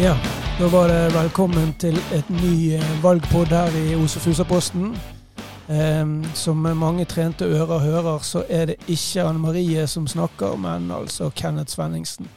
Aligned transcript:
Ja, 0.00 0.16
da 0.58 0.68
var 0.68 0.88
det 0.88 1.14
velkommen 1.14 1.74
til 1.78 1.98
et 2.16 2.28
ny 2.32 2.72
eh, 2.76 2.92
valgpod 3.02 3.52
her 3.52 3.74
i 3.76 3.94
Os 4.00 4.16
og 4.16 4.24
Fusa-posten. 4.24 4.94
Ehm, 5.70 6.22
som 6.34 6.56
mange 6.56 7.04
trente 7.04 7.44
ører 7.44 7.78
hører, 7.84 8.24
så 8.24 8.42
er 8.48 8.72
det 8.72 8.76
ikke 8.88 9.22
Anne 9.22 9.42
Marie 9.42 9.86
som 9.86 10.06
snakker, 10.08 10.56
men 10.56 10.90
altså 10.90 11.30
Kenneth 11.36 11.74
Svenningsen. 11.74 12.28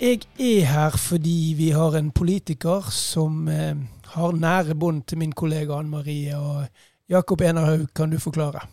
Jeg 0.00 0.24
er 0.40 0.64
her 0.66 0.96
fordi 0.98 1.54
vi 1.56 1.70
har 1.70 1.94
en 2.00 2.10
politiker 2.10 2.88
som 2.90 3.46
eh, 3.48 3.76
har 4.16 4.32
nære 4.32 4.74
bånd 4.74 5.04
til 5.06 5.20
min 5.22 5.32
kollega 5.32 5.78
Anne 5.78 5.90
Marie. 5.90 6.36
Og 6.36 6.64
Jakob 7.08 7.40
Enerhaug, 7.40 7.86
kan 7.94 8.10
du 8.10 8.18
forklare? 8.18 8.66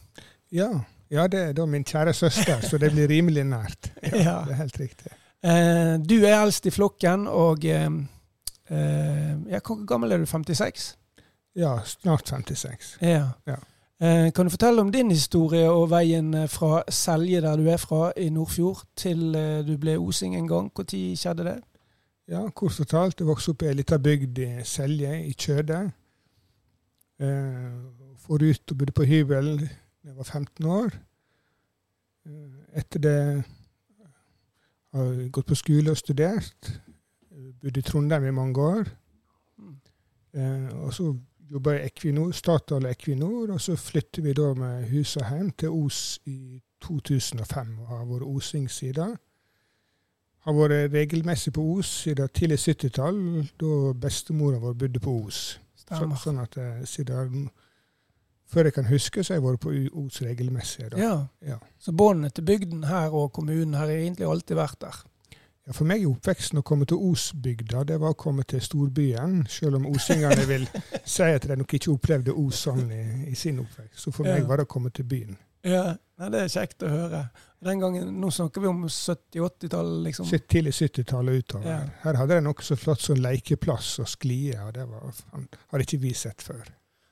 Ja, 0.52 0.70
ja, 1.12 1.27
det 1.27 1.39
er 1.39 1.53
da 1.53 1.66
min 1.66 1.84
kjære 1.84 2.13
søster, 2.13 2.62
så 2.62 2.77
det 2.77 2.94
blir 2.95 3.09
rimelig 3.09 3.44
nært. 3.44 3.91
Ja, 4.03 4.17
Ja. 4.17 4.38
Det 4.48 4.55
er 4.55 4.63
helt 4.63 4.80
riktig. 4.80 5.19
Eh, 5.43 5.95
du 6.03 6.17
er 6.25 6.41
eldst 6.41 6.66
i 6.67 6.73
flokken, 6.73 7.27
og 7.27 7.66
eh, 7.66 7.89
eh, 8.70 9.35
ja, 9.49 9.59
Hvor 9.66 9.85
gammel 9.88 10.11
er 10.11 10.17
du? 10.17 10.25
56? 10.25 10.97
Ja, 11.55 11.80
snart 11.85 12.27
56. 12.27 12.97
Ja. 13.02 13.30
Ja. 13.47 13.55
Eh, 13.99 14.31
kan 14.31 14.45
du 14.45 14.49
fortelle 14.49 14.81
om 14.81 14.91
din 14.91 15.11
historie 15.11 15.70
og 15.70 15.89
veien 15.91 16.47
fra 16.47 16.83
Selje, 16.89 17.41
der 17.41 17.55
du 17.55 17.67
er 17.67 17.77
fra, 17.77 18.11
i 18.17 18.30
Nordfjord, 18.30 18.83
til 18.95 19.33
du 19.67 19.77
ble 19.77 19.97
osing 19.99 20.35
en 20.35 20.47
gang? 20.47 20.71
Når 20.75 21.16
skjedde 21.16 21.44
det? 21.44 21.58
Ja, 22.30 22.44
kort 22.53 22.75
fortalt, 22.77 23.19
jeg 23.19 23.27
vokste 23.27 23.55
opp 23.55 23.63
i 23.66 23.71
ei 23.71 23.73
lita 23.80 23.97
bygd 23.97 24.39
i 24.44 24.49
Selje, 24.63 25.16
i 25.25 25.33
Kjøde. 25.33 25.80
Eh, 27.19 27.71
for 28.21 28.44
ut 28.44 28.71
og 28.71 28.77
bodde 28.77 28.94
på 28.95 29.08
hybel 29.09 29.55
da 29.59 30.11
jeg 30.11 30.16
var 30.16 30.23
15 30.23 30.66
år. 30.66 30.94
Etter 32.77 33.02
det 33.02 33.19
har 34.95 35.30
gått 35.30 35.50
på 35.50 35.58
skole 35.58 35.94
og 35.94 36.00
studert. 36.00 36.72
Bodd 37.62 37.78
i 37.78 37.84
Trondheim 37.86 38.26
i 38.30 38.36
mange 38.36 38.62
år. 38.62 38.90
Eh, 40.34 40.70
og 40.86 40.94
så 40.94 41.12
jobba 41.50 41.72
jeg 41.76 41.82
i 41.82 41.86
Equinor, 41.90 42.32
Statoil 42.32 42.86
og 42.86 42.92
Equinor, 42.92 43.54
og 43.54 43.62
så 43.62 43.76
flyttet 43.76 44.23
vi 44.23 44.34
da 44.38 44.54
med 44.54 44.90
hus 44.92 45.16
og 45.17 45.30
hjem 45.30 45.50
til 45.58 45.70
Os 45.73 46.20
i 46.30 46.62
2005 46.82 47.80
og 47.80 47.88
har 47.88 48.06
vært 48.06 48.28
osing 48.28 48.70
siden. 48.72 49.16
Har 50.45 50.56
vært 50.56 50.94
regelmessig 50.94 51.54
på 51.54 51.66
Os 51.78 51.90
siden 52.04 52.30
tidlig 52.34 52.60
70-tall, 52.60 53.17
da 53.60 53.94
bestemora 53.94 54.62
vår 54.62 54.78
bodde 54.84 55.02
på 55.04 55.16
Os. 55.26 55.60
Så, 55.90 56.06
sånn 56.22 56.38
at 56.38 56.58
eh, 56.62 56.86
siden 56.86 57.50
Før 58.50 58.66
jeg 58.66 58.73
kan 58.73 58.88
huske, 58.89 59.23
så 59.23 59.33
har 59.33 59.39
jeg 59.39 59.45
vært 59.45 59.61
på 59.61 59.73
Os 60.02 60.22
regelmessig. 60.25 60.88
Ja. 60.97 61.28
Ja. 61.45 61.59
Så 61.80 61.92
båndet 61.94 62.33
til 62.39 62.47
bygden 62.50 62.83
her 62.89 63.14
og 63.14 63.31
kommunen 63.36 63.75
her 63.78 63.86
har 63.86 63.94
egentlig 63.94 64.25
alltid 64.25 64.58
vært 64.58 64.80
der. 64.81 64.95
Ja, 65.67 65.73
for 65.78 65.86
meg 65.86 66.02
er 66.02 66.09
oppveksten 66.09 66.58
å 66.58 66.64
komme 66.66 66.88
til 66.89 66.97
Osbygda, 67.11 67.83
det 67.86 68.00
var 68.02 68.16
å 68.16 68.17
komme 68.17 68.42
til 68.50 68.61
storbyen. 68.66 69.44
Selv 69.53 69.77
om 69.77 69.86
osingene 69.92 70.47
vil 70.50 70.66
si 71.05 71.27
at 71.30 71.45
de 71.45 71.59
nok 71.61 71.75
ikke 71.77 71.92
opplevde 71.94 72.33
Os 72.33 72.64
sånn 72.66 72.88
i, 72.89 73.03
i 73.30 73.36
sin 73.38 73.59
oppvekst. 73.61 74.00
Så 74.02 74.11
for 74.16 74.25
Ja. 74.25 74.39
meg 74.39 74.47
var 74.50 74.58
det 74.58 74.66
å 74.66 74.72
komme 74.73 74.89
til 74.89 75.05
byen. 75.05 75.38
Ja, 75.67 75.94
Nei, 76.20 76.30
Det 76.33 76.39
er 76.42 76.50
kjekt 76.52 76.83
å 76.83 76.89
høre. 76.89 77.22
Den 77.64 77.80
gangen, 77.80 78.09
Nå 78.20 78.27
snakker 78.31 78.61
vi 78.64 78.67
om 78.67 78.81
70-80-tallet, 78.88 80.02
liksom. 80.08 80.25
Tidlig 80.50 80.73
70-tallet 80.73 81.31
og 81.38 81.44
utover. 81.45 81.70
Ja. 81.70 81.80
Her 82.03 82.17
hadde 82.20 82.39
de 82.39 82.45
nokså 82.50 82.75
flott 82.80 83.02
som 83.05 83.22
lekeplass 83.22 84.00
og 84.03 84.08
sklie, 84.09 84.58
og 84.66 84.73
det 84.75 84.88
var, 84.89 85.14
hadde 85.72 85.86
ikke 85.86 86.02
vi 86.02 86.14
sett 86.17 86.42
før. 86.44 86.66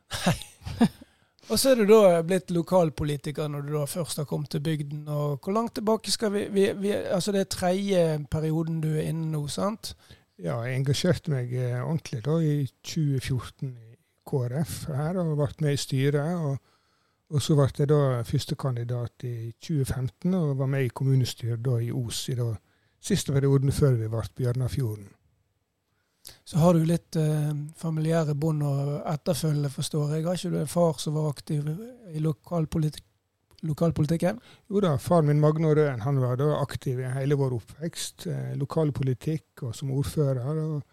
Og 1.48 1.60
så 1.60 1.72
er 1.72 1.80
du 1.80 1.86
da 1.88 2.22
blitt 2.28 2.52
lokalpolitiker 2.52 3.48
når 3.48 3.62
du 3.64 3.74
da 3.78 3.86
først 3.88 4.20
har 4.20 4.28
kommet 4.28 4.50
til 4.52 4.60
bygden. 4.60 5.08
og 5.08 5.40
Hvor 5.44 5.54
langt 5.56 5.76
tilbake 5.76 6.12
skal 6.12 6.34
vi, 6.34 6.48
vi, 6.52 6.72
vi 6.76 6.92
Altså 6.92 7.32
Det 7.32 7.40
er 7.40 7.44
tredje 7.44 8.26
perioden 8.32 8.82
du 8.82 8.90
er 8.90 9.08
inne 9.08 9.32
nå, 9.32 9.48
sant? 9.48 9.96
Ja, 10.38 10.60
jeg 10.62 10.76
engasjerte 10.76 11.32
meg 11.32 11.54
eh, 11.56 11.80
ordentlig 11.82 12.20
da 12.26 12.36
i 12.44 12.68
2014 12.84 13.72
i 13.72 13.96
KrF 14.28 14.74
her, 14.92 15.18
og 15.18 15.38
ble 15.40 15.48
med 15.66 15.74
i 15.74 15.80
styret. 15.82 16.36
Og, 16.36 16.58
og 17.30 17.42
så 17.42 17.56
ble 17.56 17.70
jeg 17.80 17.90
da 17.90 18.02
førstekandidat 18.28 19.24
i 19.24 19.52
2015 19.64 20.34
og 20.34 20.58
var 20.60 20.70
med 20.70 20.86
i 20.86 20.94
kommunestyret 20.94 21.64
da 21.66 21.80
i 21.80 21.92
Os 21.92 22.28
i 22.30 22.36
da 22.36 22.52
siste 23.00 23.34
perioden 23.34 23.72
før 23.72 23.96
vi 23.98 24.12
ble 24.12 24.28
Bjørnafjorden. 24.36 25.10
Så 26.48 26.62
har 26.62 26.78
du 26.78 26.86
litt 26.88 27.16
eh, 27.20 27.52
familiære 27.80 28.36
bånd 28.40 28.64
og 28.68 28.94
etterfølge, 29.12 29.72
forstår 29.74 30.16
jeg. 30.16 30.26
Har 30.28 30.40
ikke 30.40 30.54
du 30.56 30.60
en 30.62 30.72
far 30.72 31.00
som 31.02 31.18
var 31.18 31.30
aktiv 31.34 31.68
i 32.14 32.24
lokalpolitik 32.24 33.04
lokalpolitikken? 33.66 34.38
Jo 34.70 34.82
da, 34.84 34.92
far 35.02 35.24
min 35.26 35.40
Magne 35.42 35.72
Røen 35.74 36.04
han 36.06 36.20
var 36.22 36.38
da 36.38 36.60
aktiv 36.60 37.00
i 37.02 37.10
hele 37.16 37.38
vår 37.40 37.56
oppvekst. 37.58 38.28
Eh, 38.30 38.54
lokalpolitikk 38.60 39.66
og 39.66 39.76
som 39.76 39.92
ordfører 39.96 40.62
og 40.62 40.84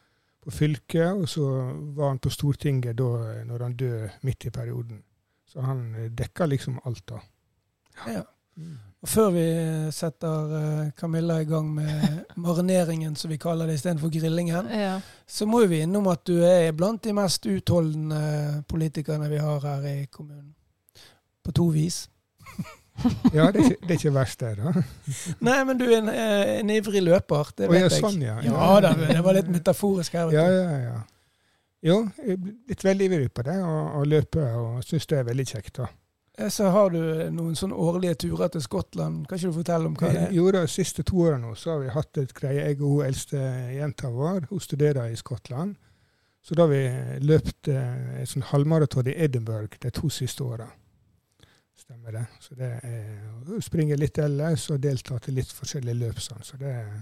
på 0.45 0.51
fylket. 0.53 1.13
Og 1.13 1.29
så 1.29 1.49
var 1.97 2.13
han 2.13 2.23
på 2.23 2.33
Stortinget 2.33 2.99
da 3.01 3.11
eh, 3.33 3.43
når 3.49 3.67
han 3.69 3.77
døde 3.81 4.11
midt 4.23 4.49
i 4.49 4.55
perioden. 4.55 5.03
Så 5.49 5.65
han 5.65 5.87
eh, 5.95 6.11
dekka 6.11 6.49
liksom 6.51 6.81
alt 6.85 7.05
da. 7.09 7.21
Ja. 8.05 8.13
Ja. 8.19 8.25
Og 9.05 9.09
før 9.13 9.31
vi 9.35 9.43
setter 9.93 10.53
eh, 10.59 10.91
Camilla 10.97 11.41
i 11.43 11.45
gang 11.49 11.67
med 11.77 12.23
marineringen, 12.47 13.17
som 13.21 13.29
vi 13.31 13.37
kaller 13.43 13.67
det 13.69 13.75
istedenfor 13.81 14.09
grillingen, 14.15 14.71
Ja. 14.73 14.95
så 15.29 15.45
må 15.47 15.61
vi 15.69 15.83
innom 15.85 16.07
at 16.09 16.23
du 16.25 16.39
er 16.43 16.71
blant 16.73 17.03
de 17.05 17.13
mest 17.13 17.45
utholdende 17.47 18.63
politikerne 18.69 19.29
vi 19.29 19.43
har 19.43 19.61
her 19.61 19.85
i 19.91 20.07
kommunen. 20.07 20.55
På 21.45 21.53
to 21.53 21.69
vis. 21.75 22.07
Ja, 23.35 23.49
det 23.51 23.59
er 23.59 23.65
ikke, 23.73 23.77
det 23.83 23.91
er 23.91 23.97
ikke 23.99 24.11
verst, 24.15 24.41
det. 24.41 24.53
da. 24.61 24.71
Nei, 25.49 25.57
men 25.67 25.79
du 25.81 25.83
er 25.89 25.97
en, 25.99 26.09
eh, 26.13 26.53
en 26.61 26.69
ivrig 26.71 27.01
løper, 27.03 27.49
det 27.59 27.67
vet 27.67 27.89
jeg. 27.89 27.97
sånn, 27.99 28.21
ja. 28.23 28.37
Ja 28.47 28.69
da, 28.85 28.93
det 28.95 29.19
var 29.27 29.35
litt 29.35 29.49
metaforisk 29.51 30.15
her. 30.15 30.29
vet 30.31 30.37
Ja, 30.39 30.45
ja, 30.47 30.77
ja. 30.85 31.01
Jo, 31.83 31.97
jeg 32.23 32.37
er 32.37 32.45
blitt 32.69 32.85
veldig 32.87 33.09
ivrig 33.11 33.33
på 33.35 33.43
det, 33.49 33.57
og, 33.67 33.99
og 33.99 34.07
løpe, 34.07 34.45
og 34.61 34.79
syns 34.87 35.11
det 35.11 35.19
er 35.19 35.27
veldig 35.27 35.47
kjekt. 35.51 35.73
da. 35.83 35.89
Eh, 36.39 36.49
Så 36.49 36.69
har 36.71 36.91
du 36.91 37.01
noen 37.31 37.55
sånne 37.57 37.75
årlige 37.79 38.15
turer 38.27 38.49
til 38.49 38.63
Skottland. 38.63 39.27
Kan 39.27 39.39
ikke 39.39 39.53
du 39.53 39.59
fortelle 39.61 39.87
om 39.87 39.97
hva 39.97 40.11
det 40.13 40.23
er? 40.27 40.33
Jo, 40.35 40.51
de 40.51 40.67
siste 40.69 41.03
to 41.07 41.17
årene 41.27 41.47
nå, 41.47 41.55
så 41.55 41.71
har 41.75 41.83
vi 41.85 41.89
hatt 41.95 42.19
et 42.19 42.35
greie. 42.35 42.65
Jeg 42.69 42.81
og 42.81 42.89
hun 42.89 43.07
eldste 43.07 43.43
jenta 43.77 44.11
vår 44.11 44.49
hun 44.51 44.61
studerer 44.61 45.11
i 45.13 45.17
Skottland. 45.17 45.77
Så 46.45 46.55
da 46.55 46.67
har 46.67 46.73
vi 46.75 47.25
løpt 47.25 47.69
eh, 47.73 48.21
et 48.23 48.29
sånn 48.29 48.45
halvmaraton 48.51 49.07
i 49.09 49.15
Edinburgh 49.17 49.79
de 49.81 49.91
to 49.95 50.11
siste 50.13 50.45
åra. 50.45 50.67
Stemmer 51.77 52.13
det. 52.13 52.27
Så 52.41 52.55
det 52.55 52.69
er 52.85 53.55
å 53.57 53.61
springe 53.65 53.97
litt 53.97 54.19
ellers 54.19 54.69
og 54.71 54.83
deltar 54.83 55.19
til 55.25 55.35
litt 55.39 55.51
forskjellige 55.53 55.99
løp. 55.99 56.21
Sånn. 56.21 56.45
Så 56.45 56.59
det 56.61 56.71
er 56.71 56.93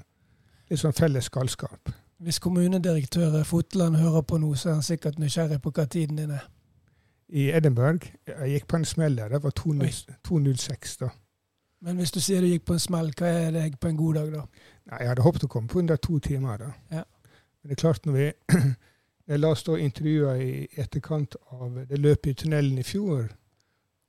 litt 0.71 0.81
sånn 0.81 0.94
felles 0.97 1.28
galskap. 1.28 1.91
Hvis 2.22 2.38
kommunedirektør 2.38 3.42
Fotland 3.44 3.97
hører 3.98 4.22
på 4.22 4.38
nå, 4.38 4.54
så 4.54 4.71
er 4.71 4.78
han 4.78 4.87
sikkert 4.87 5.19
nysgjerrig 5.19 5.59
på 5.62 5.72
hva 5.75 5.88
tiden 5.91 6.16
din 6.21 6.31
er. 6.31 6.47
I 7.32 7.47
Edinburgh 7.56 8.06
jeg 8.28 8.50
gikk 8.56 8.66
på 8.69 8.76
en 8.76 8.84
smell 8.84 9.16
der. 9.16 9.28
Det 9.32 9.43
var 9.43 9.50
2.06, 9.56 10.03
2.06 10.28 10.97
da. 11.00 11.09
Men 11.82 11.97
hvis 11.98 12.12
du 12.15 12.20
sier 12.22 12.41
du 12.44 12.47
gikk 12.47 12.65
på 12.69 12.76
en 12.76 12.82
smell, 12.82 13.09
hva 13.19 13.26
er 13.26 13.50
det 13.56 13.65
på 13.81 13.88
en 13.88 13.97
god 13.98 14.15
dag, 14.20 14.28
da? 14.37 14.43
Nei, 14.93 14.98
jeg 15.00 15.09
hadde 15.09 15.25
håpet 15.25 15.44
å 15.48 15.50
komme 15.50 15.69
på 15.72 15.81
under 15.81 15.97
to 15.97 16.19
timer. 16.22 16.59
da. 16.60 16.69
Ja. 16.92 17.03
Men 17.62 17.69
det 17.72 17.78
er 17.78 17.81
klart, 17.82 18.06
når 18.06 18.12
vi 18.19 18.32
Jeg 19.31 19.38
la 19.38 19.53
oss 19.54 19.62
da 19.62 19.76
intervjue 19.78 20.32
i 20.42 20.54
etterkant 20.82 21.37
av 21.54 21.76
det 21.88 21.98
løpet 22.03 22.26
i 22.32 22.34
tunnelen 22.42 22.78
i 22.78 22.82
fjor. 22.82 23.28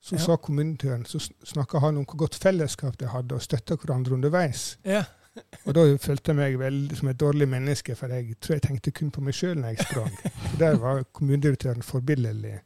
Så 0.02 0.16
Ja. 0.18 0.22
sa 0.24 0.36
kommunetøren, 0.36 1.06
så 1.06 1.20
snakka 1.46 1.80
han 1.80 1.98
om 1.98 2.06
hvor 2.06 2.18
godt 2.26 2.36
fellesskap 2.36 2.98
de 3.00 3.08
hadde, 3.08 3.36
og 3.36 3.42
støtta 3.42 3.76
hverandre 3.78 4.14
underveis. 4.18 4.78
Ja. 4.84 5.04
Og 5.66 5.76
da 5.78 5.86
følte 6.02 6.32
jeg 6.34 6.36
meg 6.36 6.58
veldig 6.60 6.98
som 6.98 7.08
et 7.14 7.20
dårlig 7.20 7.48
menneske, 7.50 7.96
for 7.96 8.08
jeg 8.08 8.36
tror 8.42 8.56
jeg 8.58 8.62
tenkte 8.66 8.92
kun 8.92 9.12
på 9.12 9.22
meg 9.22 9.34
sjøl 9.38 9.56
når 9.62 9.68
jeg 9.76 9.86
sprang. 9.86 10.18
Så 10.50 10.58
der 10.66 10.76
var 10.82 11.04
kommunedirektøren 11.14 11.82
forbilledlig. 11.86 12.60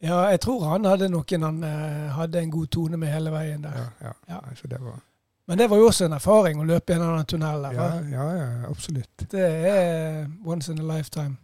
Ja, 0.00 0.18
jeg 0.30 0.40
tror 0.44 0.64
han 0.70 0.84
hadde 0.84 1.08
noen 1.08 1.42
han 1.46 1.62
eh, 1.64 2.08
hadde 2.16 2.40
en 2.42 2.50
god 2.50 2.70
tone 2.70 2.96
med 3.00 3.08
hele 3.12 3.30
veien 3.32 3.62
der. 3.64 3.76
Ja, 3.76 3.86
ja. 4.08 4.12
Ja. 4.28 4.40
Altså, 4.50 4.68
det 4.68 4.80
var, 4.80 4.98
Men 5.48 5.58
det 5.58 5.68
var 5.70 5.78
jo 5.78 5.86
også 5.88 6.04
en 6.08 6.12
erfaring 6.18 6.60
å 6.60 6.64
løpe 6.66 6.92
gjennom 6.92 7.16
den 7.16 7.26
tunnelen. 7.26 7.74
ja, 7.74 7.88
ja, 8.12 8.26
ja, 8.36 8.48
absolutt. 8.70 9.26
Det 9.30 9.40
er 9.70 10.26
once 10.44 10.72
in 10.72 10.80
a 10.80 10.86
lifetime. 10.96 11.36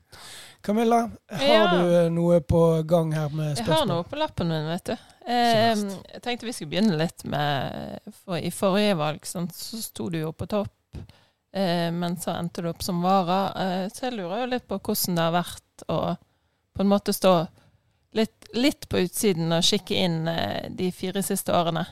Camilla, 0.62 1.10
har 1.31 1.43
Ja. 1.46 1.62
du 1.72 1.94
eh, 1.96 2.10
noe 2.10 2.40
på 2.40 2.82
gang 2.87 3.12
her 3.14 3.28
med 3.31 3.56
spørsmål? 3.56 3.66
Jeg 3.66 3.78
har 3.78 3.87
noe 3.87 4.04
på 4.04 4.16
lappen 4.20 4.49
min, 4.49 4.66
vet 4.69 4.84
du. 4.84 4.93
Eh, 5.26 5.75
jeg 6.12 6.22
tenkte 6.22 6.46
vi 6.46 6.52
skulle 6.52 6.70
begynne 6.70 6.98
litt 6.98 7.25
med 7.25 7.98
For 8.25 8.37
i 8.38 8.50
forrige 8.50 8.94
valg 8.98 9.25
sant, 9.26 9.55
så 9.55 9.81
sto 9.82 10.08
du 10.10 10.19
jo 10.20 10.31
på 10.32 10.46
topp, 10.50 10.70
eh, 11.55 11.90
men 11.90 12.16
så 12.16 12.37
endte 12.38 12.62
du 12.62 12.69
opp 12.70 12.82
som 12.82 13.02
vara. 13.02 13.40
Eh, 13.56 13.88
så 13.90 14.06
jeg 14.10 14.19
lurer 14.20 14.44
jo 14.44 14.50
litt 14.52 14.69
på 14.69 14.78
hvordan 14.78 15.19
det 15.19 15.22
har 15.26 15.34
vært 15.40 15.87
å 15.88 15.98
på 16.75 16.81
en 16.82 16.88
måte 16.94 17.12
stå 17.14 17.34
litt, 18.16 18.48
litt 18.54 18.88
på 18.88 19.04
utsiden 19.06 19.52
og 19.54 19.64
kikke 19.66 19.98
inn 20.04 20.28
eh, 20.30 20.70
de 20.70 20.90
fire 20.94 21.22
siste 21.24 21.54
årene. 21.56 21.84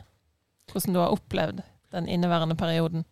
Hvordan 0.70 0.94
du 0.94 1.00
har 1.02 1.14
opplevd 1.14 1.62
den 1.90 2.06
inneværende 2.06 2.54
perioden. 2.54 3.04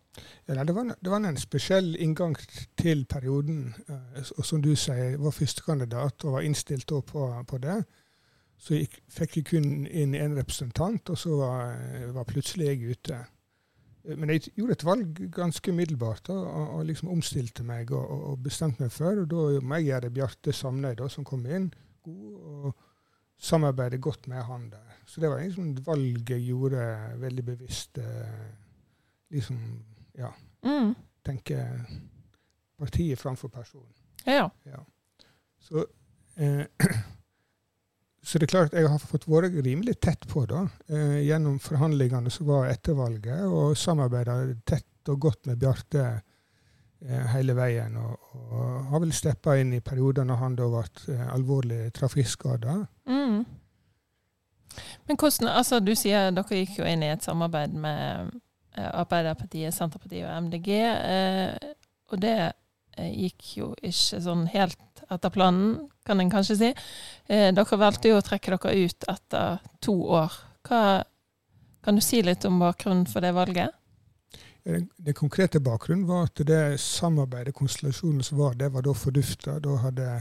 Ja, 0.47 0.63
det, 0.63 0.75
var, 0.75 0.93
det 0.95 1.11
var 1.11 1.23
en 1.23 1.37
spesiell 1.37 1.95
inngang 1.99 2.37
til 2.79 3.05
perioden. 3.05 3.73
eh, 3.87 4.21
Og 4.37 4.45
som 4.45 4.61
du 4.61 4.75
sier, 4.75 5.17
var 5.17 5.35
førstekandidat 5.35 6.25
og 6.25 6.37
var 6.37 6.47
innstilt 6.47 6.87
på, 6.87 7.25
på 7.47 7.57
det. 7.57 7.81
Så 8.59 8.75
jeg, 8.75 8.89
fikk 9.07 9.37
vi 9.37 9.43
kun 9.53 9.67
inn 9.87 10.15
én 10.15 10.35
representant, 10.35 11.09
og 11.09 11.17
så 11.17 11.35
var, 11.39 11.77
var 12.11 12.27
plutselig 12.27 12.65
jeg 12.67 12.95
ute. 12.97 13.19
Men 14.03 14.31
jeg 14.33 14.51
gjorde 14.55 14.75
et 14.75 14.83
valg 14.87 15.21
ganske 15.31 15.71
umiddelbart 15.71 16.29
og, 16.33 16.43
og 16.79 16.85
liksom 16.87 17.11
omstilte 17.13 17.63
meg 17.67 17.91
og, 17.91 18.03
og, 18.31 18.37
bestemte 18.43 18.83
meg 18.83 18.91
for. 18.95 19.21
og 19.21 19.29
Da 19.31 19.61
må 19.63 19.79
jeg 19.79 19.91
gjøre 19.91 20.11
Bjarte 20.15 20.55
Samnøy, 20.55 20.95
som 21.11 21.27
kom 21.27 21.45
inn, 21.47 21.69
god, 22.03 22.35
og 22.39 22.88
samarbeide 23.39 23.97
godt 24.03 24.27
med 24.27 24.43
han 24.43 24.69
der. 24.73 24.97
Så 25.07 25.21
det 25.21 25.29
var 25.31 25.41
liksom 25.41 25.71
et 25.71 25.81
valg 25.87 26.29
jeg 26.29 26.45
gjorde 26.49 26.83
veldig 27.21 27.45
bevisst. 27.53 27.97
Eh, 27.97 28.45
liksom, 29.31 29.57
ja 30.17 30.33
Mm. 30.61 30.95
Tenke 31.23 31.85
partiet 32.79 33.19
framfor 33.19 33.47
personen. 33.47 33.93
Ja. 34.25 34.49
Ja. 34.63 34.85
Så, 35.59 35.85
eh, 36.35 36.65
så 38.23 38.39
det 38.39 38.47
er 38.49 38.53
klart 38.53 38.73
jeg 38.75 38.89
har 38.89 38.99
fått 38.99 39.27
vært 39.29 39.55
rimelig 39.65 39.99
tett 40.03 40.27
på 40.27 40.45
da, 40.49 40.65
eh, 40.87 41.21
gjennom 41.27 41.59
forhandlingene 41.63 42.31
som 42.31 42.49
var 42.49 42.67
etter 42.71 42.97
valget, 42.97 43.45
og 43.47 43.77
samarbeida 43.77 44.41
tett 44.65 44.85
og 45.11 45.19
godt 45.19 45.47
med 45.49 45.59
Bjarte 45.61 46.05
eh, 47.01 47.25
hele 47.33 47.55
veien. 47.57 47.95
Og, 47.97 48.35
og 48.51 48.91
har 48.91 49.03
vel 49.05 49.13
steppa 49.15 49.57
inn 49.59 49.73
i 49.73 49.83
perioder 49.83 50.27
når 50.27 50.43
han 50.43 50.59
da 50.59 50.69
ble 50.71 51.15
eh, 51.15 51.27
alvorlig 51.33 51.81
trafikkskada. 51.95 52.81
Mm. 53.09 53.45
Men 55.09 55.17
hvordan, 55.17 55.49
altså 55.49 55.79
Du 55.81 55.95
sier 55.97 56.29
dere 56.35 56.61
gikk 56.61 56.79
jo 56.79 56.87
inn 56.87 57.03
i 57.03 57.11
et 57.13 57.25
samarbeid 57.25 57.73
med 57.73 58.29
eh, 58.77 58.89
Arbeiderpartiet, 58.91 59.73
Senterpartiet 59.73 60.27
og 60.29 60.45
MDG. 60.45 60.69
Eh, 60.85 61.71
og 62.13 62.21
det 62.21 62.35
eh, 62.45 63.09
gikk 63.25 63.55
jo 63.57 63.71
ikke 63.81 64.21
sånn 64.21 64.45
helt 64.53 65.03
etter 65.09 65.33
planen, 65.33 65.89
kan 66.05 66.21
en 66.21 66.29
kanskje 66.29 66.55
si. 66.59 66.69
Dere 67.29 67.77
valgte 67.81 68.11
jo 68.11 68.19
å 68.19 68.25
trekke 68.25 68.53
dere 68.53 68.85
ut 68.85 69.05
etter 69.09 69.57
to 69.81 69.95
år. 70.19 70.35
Hva, 70.67 70.81
kan 71.81 71.97
du 71.97 72.03
si 72.05 72.19
litt 72.21 72.45
om 72.45 72.59
bakgrunnen 72.61 73.07
for 73.09 73.25
det 73.25 73.31
valget? 73.33 73.73
Den, 74.67 74.89
den 75.01 75.17
konkrete 75.17 75.61
bakgrunnen 75.63 76.05
var 76.05 76.27
at 76.27 76.43
det 76.45 76.77
samarbeidet, 76.83 77.55
konstellasjonen 77.57 78.21
som 78.25 78.37
var, 78.43 78.53
det 78.59 78.69
var 78.75 78.85
da 78.85 78.93
fordufta. 78.93 79.57
Da 79.63 79.79
hadde 79.81 80.19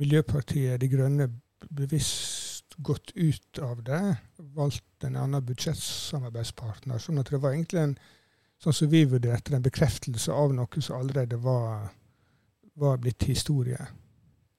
Miljøpartiet 0.00 0.80
De 0.80 0.88
Grønne 0.90 1.28
bevisst 1.68 2.74
gått 2.76 3.10
ut 3.14 3.58
av 3.58 3.82
det, 3.84 4.16
valgt 4.36 5.04
en 5.04 5.16
annen 5.16 5.44
budsjettsamarbeidspartner. 5.44 6.98
Sånn 6.98 7.20
at 7.20 7.30
det 7.30 7.40
var 7.42 7.54
egentlig 7.54 7.82
en, 7.82 7.96
sånn 8.62 8.76
som 8.76 8.90
vi 8.92 9.04
vurderte, 9.08 9.54
en 9.56 9.64
bekreftelse 9.64 10.32
av 10.32 10.54
noe 10.56 10.82
som 10.82 10.98
allerede 10.98 11.38
var, 11.42 11.90
var 12.78 13.00
blitt 13.02 13.28
historie. 13.28 13.86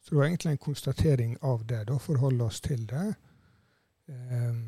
Så 0.03 0.13
det 0.13 0.19
var 0.19 0.25
egentlig 0.27 0.51
en 0.51 0.65
konstatering 0.65 1.37
av 1.41 1.65
det, 1.65 1.85
da, 1.89 1.99
forholde 1.99 2.43
oss 2.43 2.61
til 2.61 2.85
det. 2.89 3.05
Um, 4.07 4.65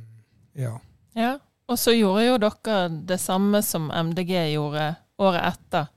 ja. 0.56 0.78
Ja, 1.16 1.34
og 1.68 1.80
så 1.80 1.92
gjorde 1.96 2.28
jo 2.28 2.38
dere 2.40 2.78
det 3.10 3.20
samme 3.20 3.62
som 3.66 3.90
MDG 3.92 4.32
gjorde 4.54 4.94
året 5.22 5.44
etter, 5.54 5.92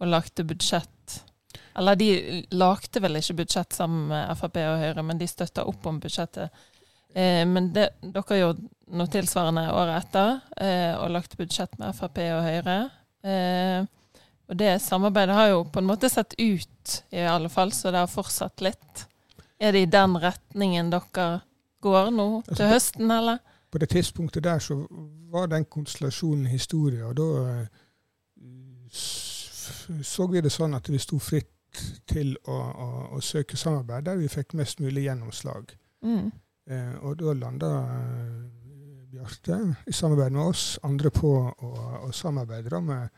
og 0.00 0.08
lagde 0.08 0.46
budsjett. 0.48 1.20
Eller 1.78 1.96
de 1.96 2.10
lagde 2.50 3.02
vel 3.02 3.20
ikke 3.20 3.38
budsjett 3.42 3.76
sammen 3.76 4.08
med 4.10 4.34
Frp 4.38 4.58
og 4.64 4.82
Høyre, 4.82 5.04
men 5.06 5.20
de 5.20 5.28
støtta 5.30 5.64
opp 5.70 5.86
om 5.86 6.00
budsjettet. 6.02 6.50
Eh, 7.14 7.44
men 7.46 7.70
det, 7.74 7.90
dere 8.02 8.40
gjorde 8.40 8.66
noe 8.98 9.10
tilsvarende 9.10 9.68
året 9.72 10.04
etter, 10.04 10.40
eh, 10.58 10.94
og 10.98 11.14
lagt 11.14 11.36
budsjett 11.38 11.78
med 11.80 11.94
Frp 11.98 12.18
og 12.26 12.42
Høyre. 12.46 12.78
Eh, 13.22 13.84
og 14.50 14.58
det 14.58 14.72
samarbeidet 14.82 15.36
har 15.36 15.52
jo 15.52 15.62
på 15.70 15.78
en 15.78 15.90
måte 15.92 16.10
sett 16.10 16.34
ut, 16.38 16.96
i 17.14 17.22
alle 17.22 17.48
fall, 17.52 17.70
så 17.76 17.92
det 17.94 18.02
har 18.02 18.10
fortsatt 18.10 18.64
litt. 18.66 19.06
Er 19.60 19.76
det 19.76 19.84
i 19.84 19.92
den 19.92 20.16
retningen 20.18 20.90
dere 20.90 21.28
går 21.84 22.10
nå 22.10 22.28
til 22.50 22.66
høsten, 22.66 23.12
eller? 23.14 23.38
på 23.70 23.78
det 23.78 23.88
tidspunktet 23.88 24.44
der 24.44 24.58
så 24.58 24.86
var 25.30 25.46
den 25.46 25.64
konstellasjonen 25.64 26.46
historie, 26.46 27.04
og 27.04 27.16
da 27.16 27.22
uh, 27.22 27.66
så 30.02 30.26
vi 30.26 30.40
det 30.40 30.52
sånn 30.52 30.74
at 30.74 30.88
vi 30.90 30.98
sto 30.98 31.18
fritt 31.18 31.50
til 32.08 32.36
å, 32.44 32.54
å, 32.54 32.88
å, 33.16 33.20
søke 33.24 33.56
samarbeid 33.56 34.06
der 34.08 34.20
vi 34.20 34.28
fikk 34.30 34.54
mest 34.58 34.80
mulig 34.80 35.04
gjennomslag. 35.06 35.74
Mm. 36.02 36.30
Eh, 36.70 36.94
og 37.04 37.18
da 37.20 37.34
landa 37.36 37.70
uh, 37.88 38.40
Bjarte 39.10 39.58
i 39.90 39.92
samarbeid 39.92 40.32
med 40.32 40.52
oss 40.52 40.64
andre 40.86 41.10
på 41.10 41.32
å, 41.50 41.70
å 42.06 42.10
samarbeide 42.14 42.70
da, 42.70 42.80
med 42.80 43.08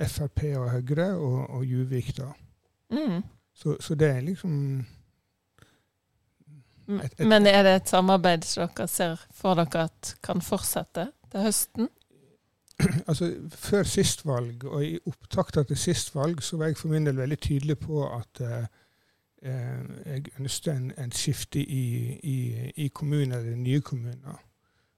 Frp 0.00 0.42
og 0.60 0.66
Høyre 0.74 1.06
og, 1.16 1.38
og 1.56 1.64
Juvik. 1.64 2.12
da. 2.16 2.32
Mm. 2.92 3.22
Så, 3.54 3.76
så 3.80 3.94
det 3.94 4.10
er 4.16 4.20
liksom 4.24 4.84
et, 6.90 7.14
et, 7.18 7.26
Men 7.26 7.46
er 7.46 7.62
det 7.64 7.74
et 7.78 7.88
samarbeid 7.88 8.44
som 8.44 8.68
dere 8.68 8.88
ser 8.90 9.24
for 9.36 9.58
dere 9.58 9.88
at 9.88 10.14
kan 10.24 10.42
fortsette 10.44 11.10
til 11.30 11.46
høsten? 11.46 11.90
Altså, 13.10 13.32
Før 13.50 13.82
sist 13.82 14.26
valg, 14.26 14.64
og 14.64 14.84
i 14.84 14.98
opptakta 15.06 15.62
til 15.62 15.76
sist 15.76 16.14
valg, 16.14 16.42
så 16.42 16.56
var 16.56 16.70
jeg 16.70 16.76
for 16.76 16.88
min 16.88 17.06
del 17.06 17.16
veldig 17.16 17.38
tydelig 17.40 17.78
på 17.78 18.04
at 18.06 18.40
eh, 18.40 18.68
jeg 19.42 20.24
ønsket 20.40 20.72
en, 20.74 20.92
en 20.98 21.12
skifte 21.12 21.60
i, 21.60 21.84
i, 22.22 22.38
i 22.76 22.88
kommuner, 22.88 23.38
eller 23.38 23.56
nye 23.56 23.80
kommuner. 23.80 24.40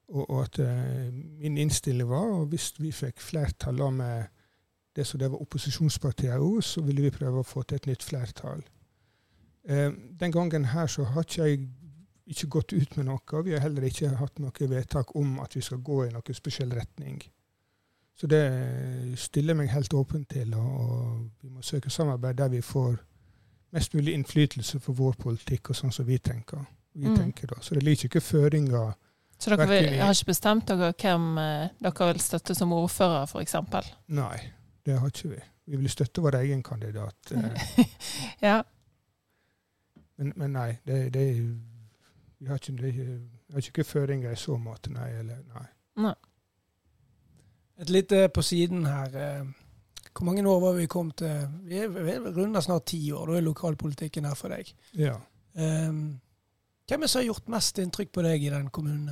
Og, 0.09 0.31
og 0.31 0.43
at 0.43 0.59
eh, 0.59 1.13
min 1.13 1.59
innstilling 1.59 2.09
var, 2.09 2.31
og 2.41 2.47
hvis 2.47 2.73
vi 2.79 2.93
fikk 2.93 3.21
flertall 3.21 3.83
med 3.93 4.25
det 4.97 5.07
som 5.07 5.21
det 5.21 5.31
var 5.31 5.41
opposisjonspartiet 5.41 6.37
òg, 6.37 6.63
så 6.63 6.83
ville 6.85 7.07
vi 7.07 7.15
prøve 7.15 7.41
å 7.41 7.47
få 7.47 7.63
til 7.63 7.81
et 7.81 7.87
nytt 7.89 8.03
flertall. 8.05 8.65
Eh, 9.65 9.93
den 10.21 10.33
gangen 10.33 10.65
her 10.75 10.87
så 10.87 11.05
har 11.05 11.25
ikke 11.25 11.47
jeg 11.47 11.69
ikke 12.27 12.49
gått 12.49 12.73
ut 12.73 12.97
med 12.97 13.09
noe. 13.09 13.23
og 13.33 13.47
Vi 13.47 13.55
har 13.55 13.63
heller 13.65 13.87
ikke 13.87 14.13
hatt 14.19 14.39
noe 14.43 14.69
vedtak 14.71 15.15
om 15.19 15.39
at 15.43 15.57
vi 15.57 15.63
skal 15.65 15.83
gå 15.83 16.05
i 16.07 16.13
noen 16.13 16.37
spesiell 16.37 16.75
retning. 16.77 17.23
Så 18.23 18.29
det 18.31 19.19
stiller 19.19 19.57
meg 19.59 19.73
helt 19.75 19.95
åpen 19.99 20.23
til, 20.31 20.53
og 20.55 21.25
vi 21.43 21.49
må 21.51 21.63
søke 21.67 21.91
samarbeid 21.91 22.37
der 22.39 22.53
vi 22.53 22.61
får 22.63 23.01
mest 23.75 23.97
mulig 23.99 24.15
innflytelse 24.15 24.79
for 24.85 24.95
vår 24.95 25.17
politikk 25.19 25.73
og 25.73 25.79
sånn 25.81 25.91
som 25.91 26.07
vi 26.07 26.21
tenker. 26.23 26.63
Vi 26.95 27.09
mm. 27.09 27.17
tenker 27.19 27.51
da. 27.51 27.59
Så 27.59 27.75
det 27.75 27.83
ligger 27.83 28.07
ikke 28.07 28.23
føringer 28.23 28.93
Så 29.43 29.51
dere 29.51 29.67
vil, 29.67 29.91
har 29.99 30.15
ikke 30.15 30.31
bestemt 30.31 30.71
dere 30.71 30.93
hvem 30.93 31.27
eh, 31.43 31.75
dere 31.83 32.11
vil 32.13 32.23
støtte 32.23 32.55
som 32.55 32.77
ordfører, 32.79 33.27
f.eks.? 33.27 33.91
Nei, 34.15 34.39
det 34.87 35.01
har 35.03 35.11
ikke 35.11 35.35
vi. 35.35 35.43
Vi 35.75 35.83
vil 35.83 35.91
støtte 35.91 36.23
vår 36.23 36.39
egen 36.45 36.63
kandidat. 36.63 37.35
ja. 38.47 38.61
Men, 40.15 40.31
men 40.37 40.55
nei, 40.61 40.77
det, 40.87 41.09
det 41.19 41.27
vi 42.39 42.47
har 42.47 42.55
ikke, 42.55 42.79
vi 42.79 43.51
har 43.51 43.67
ikke 43.67 43.85
føringer 43.85 44.31
i 44.31 44.39
så 44.39 44.55
måte, 44.63 44.95
nei. 44.95 45.11
Eller, 45.11 45.43
nei. 45.57 45.67
nei. 46.07 46.21
Et 47.81 47.91
lite 47.91 48.29
på 48.35 48.43
siden 48.43 48.87
her. 48.87 49.15
Eh, 49.17 49.47
hvor 50.13 50.25
mange 50.29 50.45
år 50.49 50.61
var 50.61 50.73
vi 50.77 50.87
kommet 50.87 51.17
til? 51.17 51.49
Vi 51.65 51.79
er 51.79 52.35
runder 52.37 52.61
snart 52.61 52.87
ti 52.87 53.13
år. 53.13 53.27
Da 53.27 53.39
er 53.39 53.47
lokalpolitikken 53.47 54.29
her 54.29 54.35
for 54.35 54.53
deg. 54.53 54.75
Ja. 54.99 55.17
Um, 55.55 56.21
hvem 56.89 57.03
er 57.03 57.07
som 57.07 57.21
har 57.21 57.27
gjort 57.31 57.49
mest 57.53 57.79
inntrykk 57.79 58.13
på 58.13 58.25
deg 58.25 58.45
i 58.45 58.51
den 58.53 58.69
kommunen? 58.69 59.09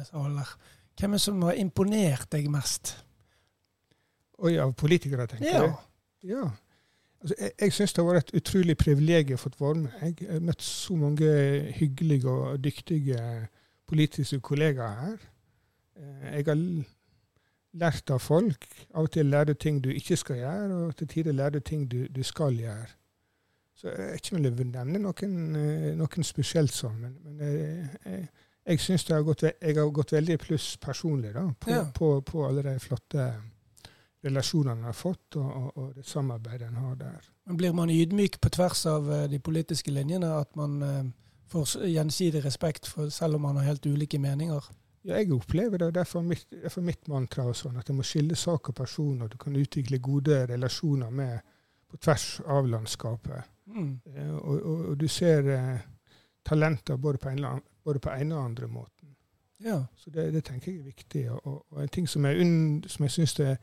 Hvem 1.00 1.14
er 1.14 1.22
som 1.22 1.42
har 1.42 1.56
imponert 1.60 2.28
deg 2.32 2.50
mest? 2.52 2.98
Oi, 4.40 4.56
av 4.60 4.72
politikere, 4.76 5.26
tenker 5.28 5.48
ja. 5.48 5.62
jeg? 5.64 5.74
Ja. 6.32 6.50
Altså, 7.20 7.34
jeg 7.38 7.52
jeg 7.60 7.72
syns 7.76 7.92
det 7.92 8.02
har 8.02 8.14
vært 8.14 8.30
et 8.30 8.40
utrolig 8.40 8.76
privilegium 8.80 9.36
å 9.36 9.42
få 9.42 9.50
være 9.58 9.82
med. 9.82 9.96
Jeg 10.00 10.30
har 10.30 10.44
møtt 10.44 10.62
så 10.64 10.96
mange 10.96 11.32
hyggelige 11.76 12.32
og 12.32 12.62
dyktige 12.64 13.24
politiske 13.88 14.40
kollegaer 14.40 15.00
her. 15.00 15.28
Eh, 15.96 16.30
jeg 16.36 16.46
har 16.46 16.60
lært 17.72 18.10
av 18.10 18.18
folk. 18.18 18.66
Av 18.94 19.06
og 19.06 19.12
til 19.14 19.30
lærer 19.30 19.52
du 19.52 19.54
ting 19.54 19.80
du 19.84 19.90
ikke 19.90 20.16
skal 20.16 20.40
gjøre, 20.40 20.80
og 20.86 20.96
til 20.96 21.08
tider 21.08 21.36
lærer 21.36 21.58
du 21.58 21.60
ting 21.60 21.86
du, 21.90 22.06
du, 22.10 22.22
skal 22.22 22.58
gjøre. 22.58 22.88
Så 23.74 23.88
jeg 23.88 24.08
er 24.08 24.18
ikke 24.18 24.52
vil 24.58 24.72
nevne 24.72 24.98
noen, 25.00 25.36
eh, 25.56 25.90
noen 25.96 26.26
spesielt 26.26 26.74
sånn, 26.74 26.98
men, 27.00 27.16
men 27.24 27.38
jeg, 27.40 27.86
jeg, 28.04 28.26
jeg 28.66 28.80
syns 28.80 29.08
jeg 29.08 29.76
har 29.78 29.94
gått 29.94 30.12
veldig 30.12 30.36
i 30.36 30.42
pluss 30.42 30.74
personlig 30.76 31.32
da, 31.34 31.46
på, 31.58 31.70
ja. 31.70 31.86
på, 31.94 32.12
på 32.26 32.44
alle 32.46 32.66
de 32.66 32.76
flotte 32.82 33.30
relasjonene 34.24 34.76
en 34.76 34.90
har 34.90 34.96
fått, 34.96 35.36
og, 35.40 35.48
og, 35.48 35.70
og, 35.76 35.94
det 35.96 36.04
samarbeidet 36.06 36.68
en 36.68 36.82
har 36.82 36.98
der. 37.00 37.30
Men 37.48 37.56
Blir 37.56 37.72
man 37.72 37.90
ydmyk 37.90 38.40
på 38.40 38.52
tvers 38.52 38.84
av 38.90 39.08
eh, 39.12 39.28
de 39.32 39.40
politiske 39.40 39.92
linjene? 39.94 40.28
At 40.36 40.52
man 40.60 40.82
uh, 40.82 41.06
får 41.48 41.86
gjensidig 41.88 42.44
respekt 42.44 42.88
for, 42.88 43.08
selv 43.08 43.38
om 43.38 43.48
man 43.48 43.56
har 43.56 43.70
helt 43.72 43.86
ulike 43.86 44.20
meninger? 44.20 44.68
Ja, 45.02 45.16
jeg 45.16 45.32
opplever 45.32 45.78
det. 45.78 45.94
Derfor 45.94 46.22
mitt, 46.22 46.46
derfor 46.50 46.84
mitt 46.84 47.08
mantra 47.08 47.46
og 47.48 47.56
sånn, 47.56 47.78
at 47.80 47.88
det 47.88 47.96
må 47.96 48.04
skille 48.04 48.36
sak 48.36 48.68
og 48.68 48.76
person, 48.76 49.22
og 49.24 49.30
du 49.32 49.38
kan 49.40 49.56
utvikle 49.56 49.98
gode 49.98 50.42
relasjoner 50.50 51.10
med 51.10 51.38
på 51.90 51.96
tvers 51.96 52.26
av 52.46 52.68
landskapet. 52.68 53.48
Mm. 53.66 54.00
Uh, 54.06 54.36
og, 54.36 54.62
og, 54.62 54.96
du 55.00 55.08
ser 55.08 55.46
eh, 55.54 55.82
talenter 56.46 56.96
både 56.96 57.18
på 57.18 57.28
en, 57.30 57.62
både 57.84 58.02
på 58.02 58.10
en 58.10 58.32
og 58.32 58.44
andre 58.44 58.68
måten. 58.68 59.16
Ja. 59.64 59.84
Så 59.96 60.10
det, 60.10 60.32
det, 60.34 60.44
tenker 60.44 60.72
jeg 60.72 60.80
er 60.80 60.84
viktig. 60.84 61.30
Og, 61.30 61.64
og 61.70 61.82
en 61.82 61.88
ting 61.88 62.08
som, 62.08 62.24
er 62.24 62.40
un, 62.40 62.82
som 62.86 63.04
jeg 63.04 63.16
syns 63.16 63.38
er 63.40 63.56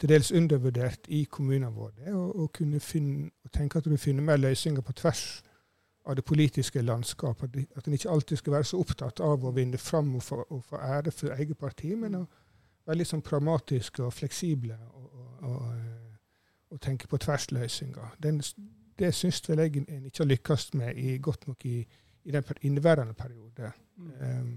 til 0.00 0.08
dels 0.08 0.32
undervurdert 0.32 1.06
i 1.08 1.24
kommunene 1.30 1.72
våre. 1.72 1.92
Det 2.04 2.14
å, 2.16 2.24
å 2.44 2.48
kunne 2.54 2.80
finne, 2.80 3.30
å 3.44 3.50
tenke 3.54 3.78
at 3.78 3.86
du 3.86 3.96
finner 4.00 4.24
mer 4.24 4.40
løsninger 4.40 4.82
på 4.82 4.94
tvers 4.98 5.42
av 6.04 6.16
det 6.16 6.24
politiske 6.26 6.82
landskapet. 6.82 7.56
At 7.76 7.86
en 7.86 7.94
ikke 7.94 8.10
alltid 8.10 8.40
skal 8.40 8.52
være 8.52 8.64
så 8.64 8.80
opptatt 8.82 9.20
av 9.20 9.44
å 9.44 9.54
vinne 9.54 9.78
fram 9.78 10.16
og 10.18 10.22
få, 10.22 10.42
og 10.48 10.64
få 10.66 10.80
ære 10.82 11.14
for 11.14 11.34
eget 11.36 11.58
parti, 11.58 11.94
men 11.98 12.18
å 12.18 12.26
være 12.86 12.98
litt 12.98 13.12
sånn 13.12 13.22
pragmatiske 13.22 14.02
og 14.02 14.14
fleksible 14.14 14.76
og, 14.98 15.26
og, 15.46 15.66
og 16.74 16.80
tenke 16.82 17.06
på 17.06 17.20
tversløsninger. 17.22 18.16
Den, 18.22 18.42
det 18.98 19.12
syns 19.14 19.42
vel 19.48 19.62
jeg 19.64 19.84
en 19.84 20.08
ikke 20.08 20.24
har 20.24 20.30
lykkes 20.32 20.72
med 20.80 20.98
i, 20.98 21.16
godt 21.22 21.46
nok 21.46 21.66
i, 21.70 21.78
i 22.24 22.34
den 22.34 22.44
inneværende 22.60 23.14
periode. 23.14 23.72
Mm. 23.96 24.12
Um, 24.20 24.52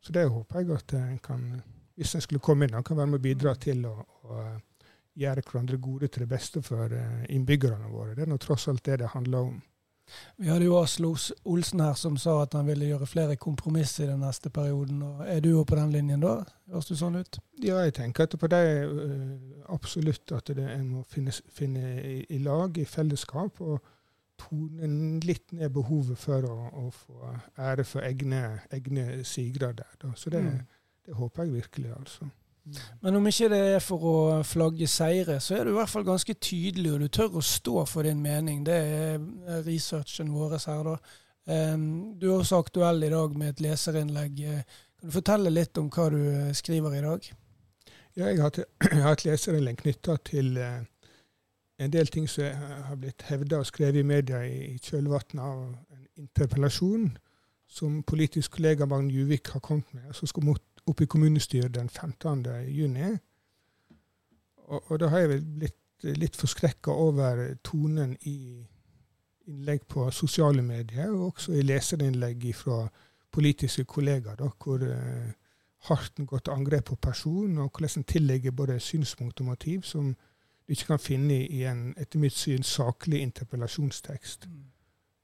så 0.00 0.12
det 0.16 0.28
håper 0.32 0.60
jeg 0.60 0.72
at 0.72 0.96
en 0.96 1.18
kan, 1.22 1.46
hvis 1.94 2.14
en 2.14 2.24
skulle 2.24 2.40
komme 2.40 2.64
inn, 2.64 2.82
kan 2.82 2.96
være 2.96 3.12
med 3.12 3.20
å 3.20 3.28
bidra 3.28 3.54
til 3.60 3.84
å, 3.84 3.94
å 4.24 4.44
gjøre 5.20 5.44
hverandre 5.44 5.76
gode 5.76 6.08
til 6.08 6.24
det 6.24 6.30
beste 6.30 6.62
for 6.64 6.88
uh, 6.96 7.24
innbyggerne 7.28 7.90
våre. 7.92 8.14
Det 8.16 8.24
er 8.24 8.32
nå 8.32 8.40
tross 8.40 8.68
alt 8.72 8.84
det 8.88 9.02
det 9.02 9.12
handler 9.12 9.50
om. 9.52 9.60
Vi 10.40 10.48
hadde 10.48 10.66
jo 10.66 10.78
Aslo 10.80 11.12
Olsen 11.44 11.82
her 11.84 11.94
som 11.98 12.16
sa 12.20 12.40
at 12.42 12.56
han 12.56 12.66
ville 12.66 12.88
gjøre 12.88 13.08
flere 13.08 13.36
kompromisser 13.40 14.06
i 14.06 14.10
den 14.10 14.24
neste 14.24 14.50
perioden. 14.50 15.02
og 15.02 15.22
Er 15.28 15.40
du 15.40 15.50
jo 15.50 15.64
på 15.64 15.78
den 15.78 15.92
linjen 15.92 16.24
da? 16.24 16.40
Høres 16.70 16.90
du 16.90 16.96
sånn 16.96 17.20
ut? 17.20 17.40
Ja, 17.62 17.82
jeg 17.84 17.94
tenker 18.00 18.26
at 18.26 18.36
på 18.40 18.50
det 18.50 18.58
er 18.58 18.92
absolutt 19.68 20.32
at 20.36 20.50
det, 20.56 20.66
en 20.74 20.88
må 20.96 21.04
finne, 21.08 21.34
finne 21.52 21.94
i, 22.00 22.18
i, 22.28 22.42
lag, 22.42 22.78
i 22.78 22.88
fellesskap. 22.88 23.60
og 23.60 23.80
tone 24.40 25.20
litt 25.26 25.52
ned 25.52 25.72
behovet 25.74 26.18
for 26.20 26.46
å, 26.48 26.56
å 26.80 26.90
få 26.94 27.32
ære 27.60 27.84
for 27.84 28.06
egne, 28.06 28.60
egne 28.72 29.22
sigre 29.28 29.72
der. 29.76 29.96
Da. 30.00 30.14
Så 30.16 30.32
det, 30.32 30.42
mm. 30.46 30.60
det 31.06 31.16
håper 31.18 31.44
jeg 31.44 31.58
virkelig, 31.58 31.90
altså. 31.98 32.30
Men 33.02 33.16
om 33.16 33.26
ikke 33.26 33.48
det 33.50 33.60
er 33.74 33.82
for 33.82 34.04
å 34.06 34.18
flagge 34.46 34.86
seire, 34.90 35.38
så 35.40 35.56
er 35.56 35.64
du 35.64 35.72
i 35.72 35.78
hvert 35.78 35.90
fall 35.90 36.06
ganske 36.06 36.34
tydelig, 36.36 36.92
og 36.92 37.00
du 37.00 37.08
tør 37.08 37.40
å 37.40 37.44
stå 37.44 37.84
for 37.88 38.06
din 38.06 38.20
mening. 38.22 38.62
Det 38.66 38.76
er 38.76 39.64
researchen 39.66 40.32
vår 40.34 40.58
her, 40.58 40.84
da. 40.86 40.96
Du 42.20 42.28
er 42.28 42.36
også 42.36 42.60
aktuell 42.60 43.02
i 43.02 43.10
dag 43.10 43.34
med 43.38 43.54
et 43.54 43.64
leserinnlegg. 43.64 44.44
Kan 45.00 45.08
du 45.08 45.16
fortelle 45.16 45.52
litt 45.52 45.78
om 45.80 45.88
hva 45.90 46.10
du 46.12 46.20
skriver 46.54 46.98
i 46.98 47.04
dag? 47.06 47.30
Ja, 48.18 48.28
jeg 48.28 48.42
har, 48.42 48.52
et 48.52 49.24
leserinnlegg 49.28 49.80
knytta 49.80 50.18
til 50.28 50.56
eh, 50.60 50.82
en 51.80 51.92
del 51.94 52.10
ting 52.12 52.28
som 52.28 52.44
har 52.84 52.98
blitt 53.00 53.24
hevda 53.30 53.62
og 53.62 53.68
skrevet 53.68 54.02
i 54.02 54.06
media 54.06 54.42
i 54.44 54.76
kjølvannet 54.82 55.40
av 55.40 55.62
en 55.94 56.06
interpellasjon 56.20 57.08
som 57.70 58.00
politisk 58.02 58.58
kollega 58.58 58.86
Magne 58.90 59.14
Juvik 59.14 59.52
har 59.54 59.62
kommet 59.64 59.88
med, 59.94 60.10
som 60.12 60.28
skal 60.28 60.44
mot 60.44 60.62
oppe 60.86 61.04
i 61.04 61.10
kommunestyret 61.10 61.74
den 61.74 61.88
15. 61.88 62.46
juni. 62.68 63.12
Og, 64.56 64.90
og 64.90 65.00
da 65.00 65.08
har 65.08 65.24
jeg 65.24 65.32
vel 65.34 65.46
blitt 65.58 65.76
litt 66.16 66.36
forskrekka 66.36 66.92
over 66.96 67.42
tonen 67.66 68.14
i 68.24 68.66
innlegg 69.50 69.86
på 69.88 70.06
sosiale 70.14 70.62
medier, 70.62 71.10
og 71.10 71.34
også 71.34 71.56
i 71.58 71.64
leserinnlegg 71.66 72.46
fra 72.56 72.84
politiske 73.32 73.84
kollegaer, 73.84 74.38
da, 74.38 74.48
hvor 74.62 74.82
uh, 74.86 75.30
hardt 75.90 76.18
en 76.18 76.26
går 76.26 76.38
til 76.44 76.52
angrep 76.52 76.84
på 76.84 76.96
person, 76.96 77.58
og 77.58 77.70
hvordan 77.70 78.00
en 78.00 78.04
tillegger 78.04 78.50
både 78.50 78.80
synspunkt 78.80 79.40
og 79.40 79.46
motiv 79.46 79.82
som 79.82 80.14
du 80.14 80.72
ikke 80.74 80.92
kan 80.92 81.02
finne 81.02 81.46
i 81.46 81.64
en 81.66 81.94
etter 81.98 82.20
mitt 82.22 82.36
syn 82.36 82.62
saklig 82.62 83.20
interpellasjonstekst. 83.20 84.46
Mm. 84.46 84.64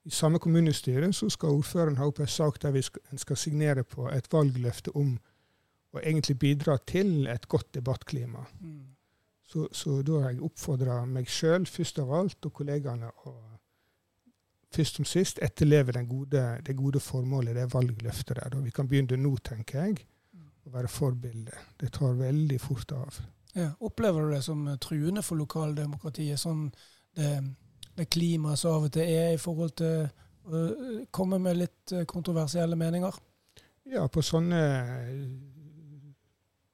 I 0.07 0.11
samme 0.11 0.39
kommunestyre 0.39 1.13
så 1.13 1.29
skal 1.31 1.49
ordføreren 1.49 1.97
ha 1.99 2.07
opp 2.07 2.21
en 2.21 2.31
sak 2.31 2.63
der 2.63 2.71
vi 2.71 2.83
skal, 2.83 3.03
en 3.13 3.19
skal 3.19 3.37
signere 3.37 3.85
på 3.85 4.09
et 4.09 4.27
valgløfte 4.33 4.97
om 4.97 5.19
og 5.97 6.03
egentlig 6.03 6.39
bidra 6.39 6.77
til 6.87 7.27
et 7.33 7.49
godt 7.49 7.75
debattklima. 7.75 8.45
Mm. 8.61 8.85
Så, 9.47 9.69
så, 9.73 10.01
da 10.03 10.21
har 10.23 10.35
jeg 10.35 10.43
oppfordra 10.43 11.05
meg 11.07 11.29
sjøl 11.31 11.67
først 11.71 12.01
av 12.03 12.13
alt, 12.19 12.49
og 12.49 12.53
kollegaene, 12.53 13.11
å 13.25 13.35
først 14.77 14.99
som 14.99 15.07
sist 15.09 15.39
etterleve 15.45 15.95
gode, 16.05 16.43
det 16.67 16.77
gode 16.77 17.01
formålet, 17.01 17.55
det 17.57 17.71
valgløftet 17.73 18.37
der. 18.37 18.57
Og 18.59 18.67
vi 18.67 18.75
kan 18.75 18.89
begynne 18.89 19.17
nå, 19.21 19.37
tenker 19.45 19.85
jeg, 19.85 20.03
å 20.67 20.75
være 20.75 20.91
forbilde. 20.91 21.55
Det 21.81 21.93
tar 21.95 22.19
veldig 22.19 22.59
fort 22.61 22.93
av. 22.93 23.21
Ja, 23.57 23.71
opplever 23.81 24.27
du 24.27 24.35
det 24.35 24.43
som 24.45 24.67
truende 24.83 25.23
for 25.25 25.41
lokaldemokratiet, 25.41 26.41
sånn 26.41 26.67
det, 27.17 27.31
det 27.97 28.09
klimaet 28.13 28.61
som 28.61 28.77
av 28.77 28.91
og 28.91 28.93
til 28.93 29.09
er 29.09 29.37
i 29.37 29.41
forhold 29.41 29.73
til 29.81 30.05
å 30.47 30.67
komme 31.15 31.39
med 31.43 31.63
litt 31.63 31.95
kontroversielle 32.11 32.77
meninger? 32.77 33.15
Ja, 33.87 34.05
på 34.11 34.23
sånne 34.27 34.61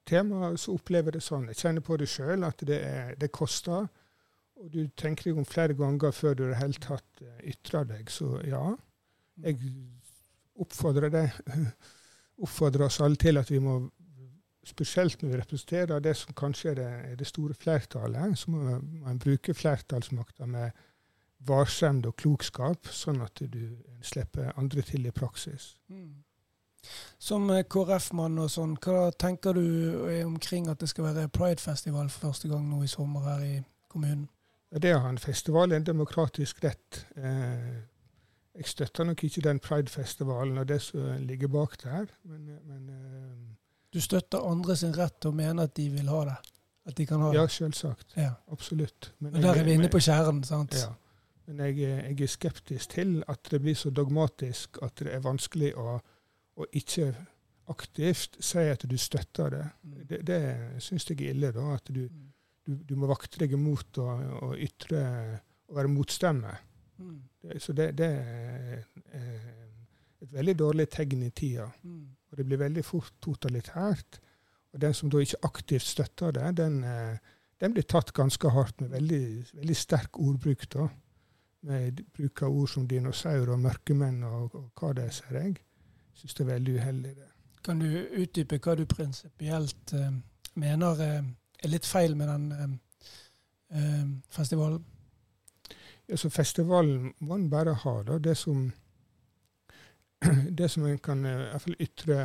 tema, 0.08 0.52
så 0.56 0.76
opplever 0.76 1.12
jeg 1.12 1.20
det 1.20 1.26
sånn. 1.26 1.48
Jeg 1.52 1.60
kjenner 1.62 1.84
på 1.86 1.98
det 2.00 2.08
sjøl, 2.10 2.44
at 2.46 2.62
det, 2.68 2.78
er, 2.82 3.14
det, 3.20 3.30
koster. 3.34 3.88
Og 4.62 4.70
du 4.72 4.84
tenker 4.98 5.30
deg 5.30 5.40
om 5.40 5.48
flere 5.48 5.76
ganger 5.78 6.14
før 6.14 6.36
du 6.38 6.44
i 6.46 6.52
det 6.52 6.60
hele 6.60 6.82
tatt 6.82 7.24
eh, 7.24 7.50
ytrer 7.52 7.88
deg. 7.88 8.12
Så 8.12 8.36
ja, 8.46 8.62
jeg 9.42 9.58
oppfordrer, 10.62 11.10
det, 11.12 11.26
oppfordrer 12.44 12.86
oss 12.88 13.00
alle 13.04 13.20
til 13.20 13.40
at 13.40 13.50
vi 13.50 13.60
må, 13.62 13.78
spesielt 14.66 15.22
når 15.22 15.32
vi 15.32 15.40
representerer 15.40 16.02
det 16.04 16.14
som 16.18 16.36
kanskje 16.38 16.72
er 16.72 16.80
det, 16.80 16.90
er 17.12 17.20
det 17.20 17.30
store 17.30 17.56
flertallet, 17.58 18.38
så 18.38 18.54
må 18.54 18.78
man 19.02 19.22
bruke 19.22 19.54
flertallsmakta 19.54 20.46
med 20.46 20.70
varsomhet 21.46 22.06
og 22.06 22.18
klokskap, 22.22 22.90
sånn 22.94 23.22
at 23.24 23.42
du 23.50 23.64
slipper 24.06 24.52
andre 24.58 24.84
til 24.86 25.08
i 25.08 25.14
praksis. 25.14 25.72
Mm. 25.90 26.22
Som 27.22 27.50
eh, 27.54 27.64
KrF-mann 27.70 28.40
og 28.42 28.50
sånn, 28.50 28.74
hva 28.82 29.10
tenker 29.14 29.56
du 29.56 29.64
eh, 30.10 30.22
omkring 30.26 30.68
at 30.72 30.82
det 30.82 30.90
skal 30.90 31.10
være 31.10 31.28
pridefestival 31.32 32.10
for 32.10 32.30
første 32.30 32.50
gang 32.50 32.64
nå 32.68 32.82
i 32.82 32.90
sommer 32.90 33.26
her 33.28 33.44
i 33.46 33.56
kommunen? 33.92 34.28
Det 34.72 34.94
å 34.96 35.02
ha 35.04 35.10
en 35.12 35.20
festival 35.20 35.72
er 35.72 35.82
en 35.82 35.86
demokratisk 35.86 36.62
rett. 36.64 37.02
Eh, 37.16 37.82
jeg 38.56 38.68
støtter 38.68 39.08
nok 39.08 39.22
ikke 39.24 39.44
den 39.44 39.60
pridefestivalen 39.64 40.58
og 40.60 40.68
det 40.68 40.80
som 40.84 41.12
ligger 41.24 41.52
bak 41.52 41.76
der, 41.82 42.08
men, 42.28 42.48
men 42.68 42.88
Du 43.92 44.00
støtter 44.00 44.44
andre 44.48 44.76
sin 44.76 44.94
rett 44.96 45.20
til 45.20 45.32
å 45.32 45.36
mene 45.36 45.68
at 45.68 45.76
de 45.76 45.86
vil 45.92 46.08
ha 46.08 46.24
det? 46.24 46.36
At 46.88 46.96
de 46.96 47.06
kan 47.06 47.20
ha 47.20 47.30
det? 47.30 47.38
Ja, 47.38 47.46
selvsagt. 47.48 48.16
Ja. 48.16 48.32
Absolutt. 48.50 49.12
Men, 49.18 49.32
men 49.32 49.42
der 49.44 49.60
er 49.60 49.64
vi 49.64 49.76
inne 49.78 49.90
på 49.92 50.00
kjernen, 50.02 50.42
sant? 50.44 50.74
Ja. 50.74 50.90
Men 51.46 51.60
jeg, 51.66 51.78
jeg, 51.82 52.16
er 52.22 52.30
skeptisk 52.30 52.96
til 52.96 53.18
at 53.28 53.50
det 53.50 53.60
blir 53.62 53.76
så 53.78 53.90
dogmatisk 53.90 54.78
at 54.82 54.98
det 55.02 55.12
er 55.14 55.22
vanskelig 55.24 55.72
å 55.78 55.98
og 56.56 56.76
ikke 56.76 57.12
aktivt 57.72 58.36
si 58.42 58.64
at 58.68 58.84
du 58.88 58.96
støtter 58.98 59.52
det, 59.54 59.64
mm. 59.82 59.98
det, 60.08 60.20
det 60.28 60.40
syns 60.82 61.08
jeg 61.08 61.20
er 61.20 61.34
ille. 61.36 61.52
da, 61.54 61.66
At 61.76 61.88
du, 61.88 62.02
mm. 62.08 62.28
du, 62.66 62.74
du 62.88 62.94
må 62.98 63.10
vakte 63.10 63.40
deg 63.42 63.54
mot 63.60 63.98
å, 64.02 64.08
å 64.48 64.52
ytre 64.58 65.02
og 65.70 65.76
være 65.78 65.92
motstemme. 65.92 66.56
Mm. 67.02 67.20
Så 67.58 67.74
det, 67.74 67.92
det, 67.98 68.08
er 68.08 68.82
et 70.22 70.34
veldig 70.34 70.56
dårlig 70.58 70.88
tegn 70.92 71.24
i 71.26 71.30
tida. 71.34 71.68
Mm. 71.82 72.02
Og 72.30 72.38
det 72.38 72.46
blir 72.48 72.60
veldig 72.60 72.84
fort 72.86 73.14
totalitært. 73.24 74.20
Og 74.72 74.80
den 74.80 74.94
som 74.96 75.10
da 75.12 75.20
ikke 75.20 75.42
aktivt 75.48 75.86
støtter 75.86 76.32
det, 76.36 76.52
den, 76.60 76.82
eh, 76.84 77.16
den 77.60 77.74
blir 77.74 77.86
tatt 77.88 78.12
ganske 78.16 78.52
hardt 78.54 78.80
med 78.80 78.94
veldig, 78.94 79.24
veldig 79.58 79.76
sterk 79.76 80.20
ordbruk. 80.20 80.68
da, 80.72 80.88
Med 81.68 82.04
bruk 82.14 82.42
av 82.42 82.54
ord 82.54 82.68
som 82.68 82.86
dinosaur 82.88 83.52
og 83.52 83.60
mørkemenn 83.60 84.22
og, 84.24 84.54
og 84.54 84.70
hva 84.78 84.94
det 84.96 85.08
er, 85.08 85.14
ser 85.16 85.38
jeg 85.40 85.60
syns 86.14 86.34
det 86.34 86.44
er 86.44 86.52
veldig 86.54 86.74
uheldig. 86.74 87.16
det. 87.16 87.28
Kan 87.64 87.78
du 87.78 87.86
utdype 88.18 88.58
hva 88.58 88.74
du 88.74 88.86
prinsipielt 88.86 89.92
eh, 89.94 90.14
mener 90.54 90.98
uh, 90.98 91.20
er 91.62 91.70
litt 91.70 91.86
feil 91.86 92.16
med 92.18 92.28
den 92.28 92.78
eh, 93.70 94.06
festivalen? 94.30 94.84
Ja, 96.08 96.16
så 96.16 96.30
festivalen 96.30 97.12
må 97.20 97.34
en 97.34 97.50
bare 97.50 97.74
ha 97.84 98.02
da, 98.02 98.18
det 98.18 98.36
som 98.36 98.72
det 100.58 100.70
som 100.70 100.86
en 100.86 100.98
kan 100.98 101.22
i 101.26 101.36
hvert 101.36 101.62
fall 101.62 101.78
ytre 101.80 102.18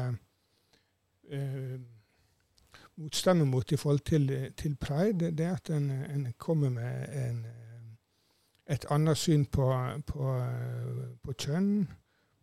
motstemme 2.97 3.45
mot 3.45 3.71
i 3.71 3.77
forhold 3.77 3.99
til, 3.99 4.29
til 4.57 4.75
pride, 4.75 5.31
det 5.35 5.45
er 5.45 5.55
at 5.57 5.69
en, 5.69 5.89
en 5.91 6.33
kommer 6.37 6.69
med 6.69 7.09
en, 7.13 7.45
et 8.67 8.85
annet 8.89 9.17
syn 9.17 9.45
på, 9.45 9.67
på, 10.07 10.35
på 11.23 11.35
kjønn 11.37 11.87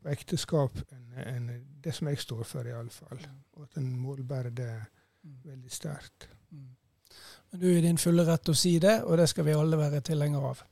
og 0.05 0.13
ekteskap 0.13 0.79
enn 0.93 1.19
en 1.25 1.49
det 1.85 1.93
som 1.93 2.09
jeg 2.09 2.21
står 2.21 2.45
for, 2.49 2.69
iallfall. 2.69 3.21
Og 3.57 3.67
at 3.67 3.77
en 3.81 3.91
målbærer 4.01 4.55
det 4.57 4.71
mm. 4.73 5.35
veldig 5.45 5.73
sterkt. 5.73 6.29
Mm. 6.51 6.71
Men 7.51 7.61
du 7.61 7.67
er 7.69 7.77
i 7.79 7.85
din 7.85 8.01
fulle 8.01 8.25
rett 8.27 8.49
å 8.49 8.55
si 8.57 8.79
det, 8.81 9.03
og 9.05 9.19
det 9.21 9.29
skal 9.31 9.47
vi 9.49 9.57
alle 9.57 9.79
være 9.79 10.01
tilhengere 10.05 10.55
av. 10.55 10.65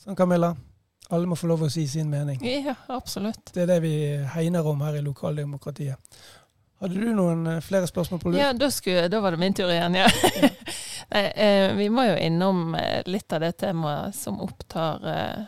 Sånn, 0.00 0.16
Camilla. 0.16 0.54
Alle 1.14 1.28
må 1.30 1.36
få 1.38 1.46
lov 1.46 1.66
å 1.66 1.70
si 1.70 1.84
sin 1.86 2.08
mening. 2.10 2.40
Ja, 2.42 2.74
absolutt. 2.90 3.52
Det 3.54 3.62
er 3.62 3.70
det 3.76 3.82
vi 3.84 3.94
hegner 4.32 4.66
om 4.66 4.80
her 4.82 4.96
i 4.98 5.04
lokaldemokratiet. 5.06 6.18
Hadde 6.82 6.98
du 7.00 7.12
noen 7.14 7.46
eh, 7.48 7.60
flere 7.64 7.88
spørsmål 7.88 8.20
på 8.20 8.32
lur? 8.32 8.40
Ja, 8.40 8.50
da, 8.52 8.68
skulle, 8.74 9.06
da, 9.08 9.20
var 9.24 9.32
det 9.32 9.40
min 9.40 9.54
tur 9.56 9.70
igjen, 9.72 9.96
ja. 9.96 10.08
Nei, 11.14 11.22
eh, 11.30 11.68
vi 11.78 11.86
må 11.94 12.04
jo 12.04 12.16
innom 12.20 12.74
eh, 12.76 13.06
litt 13.08 13.32
av 13.32 13.44
det 13.46 13.54
temaet 13.62 14.16
som 14.18 14.42
opptar 14.44 15.06
eh, 15.12 15.46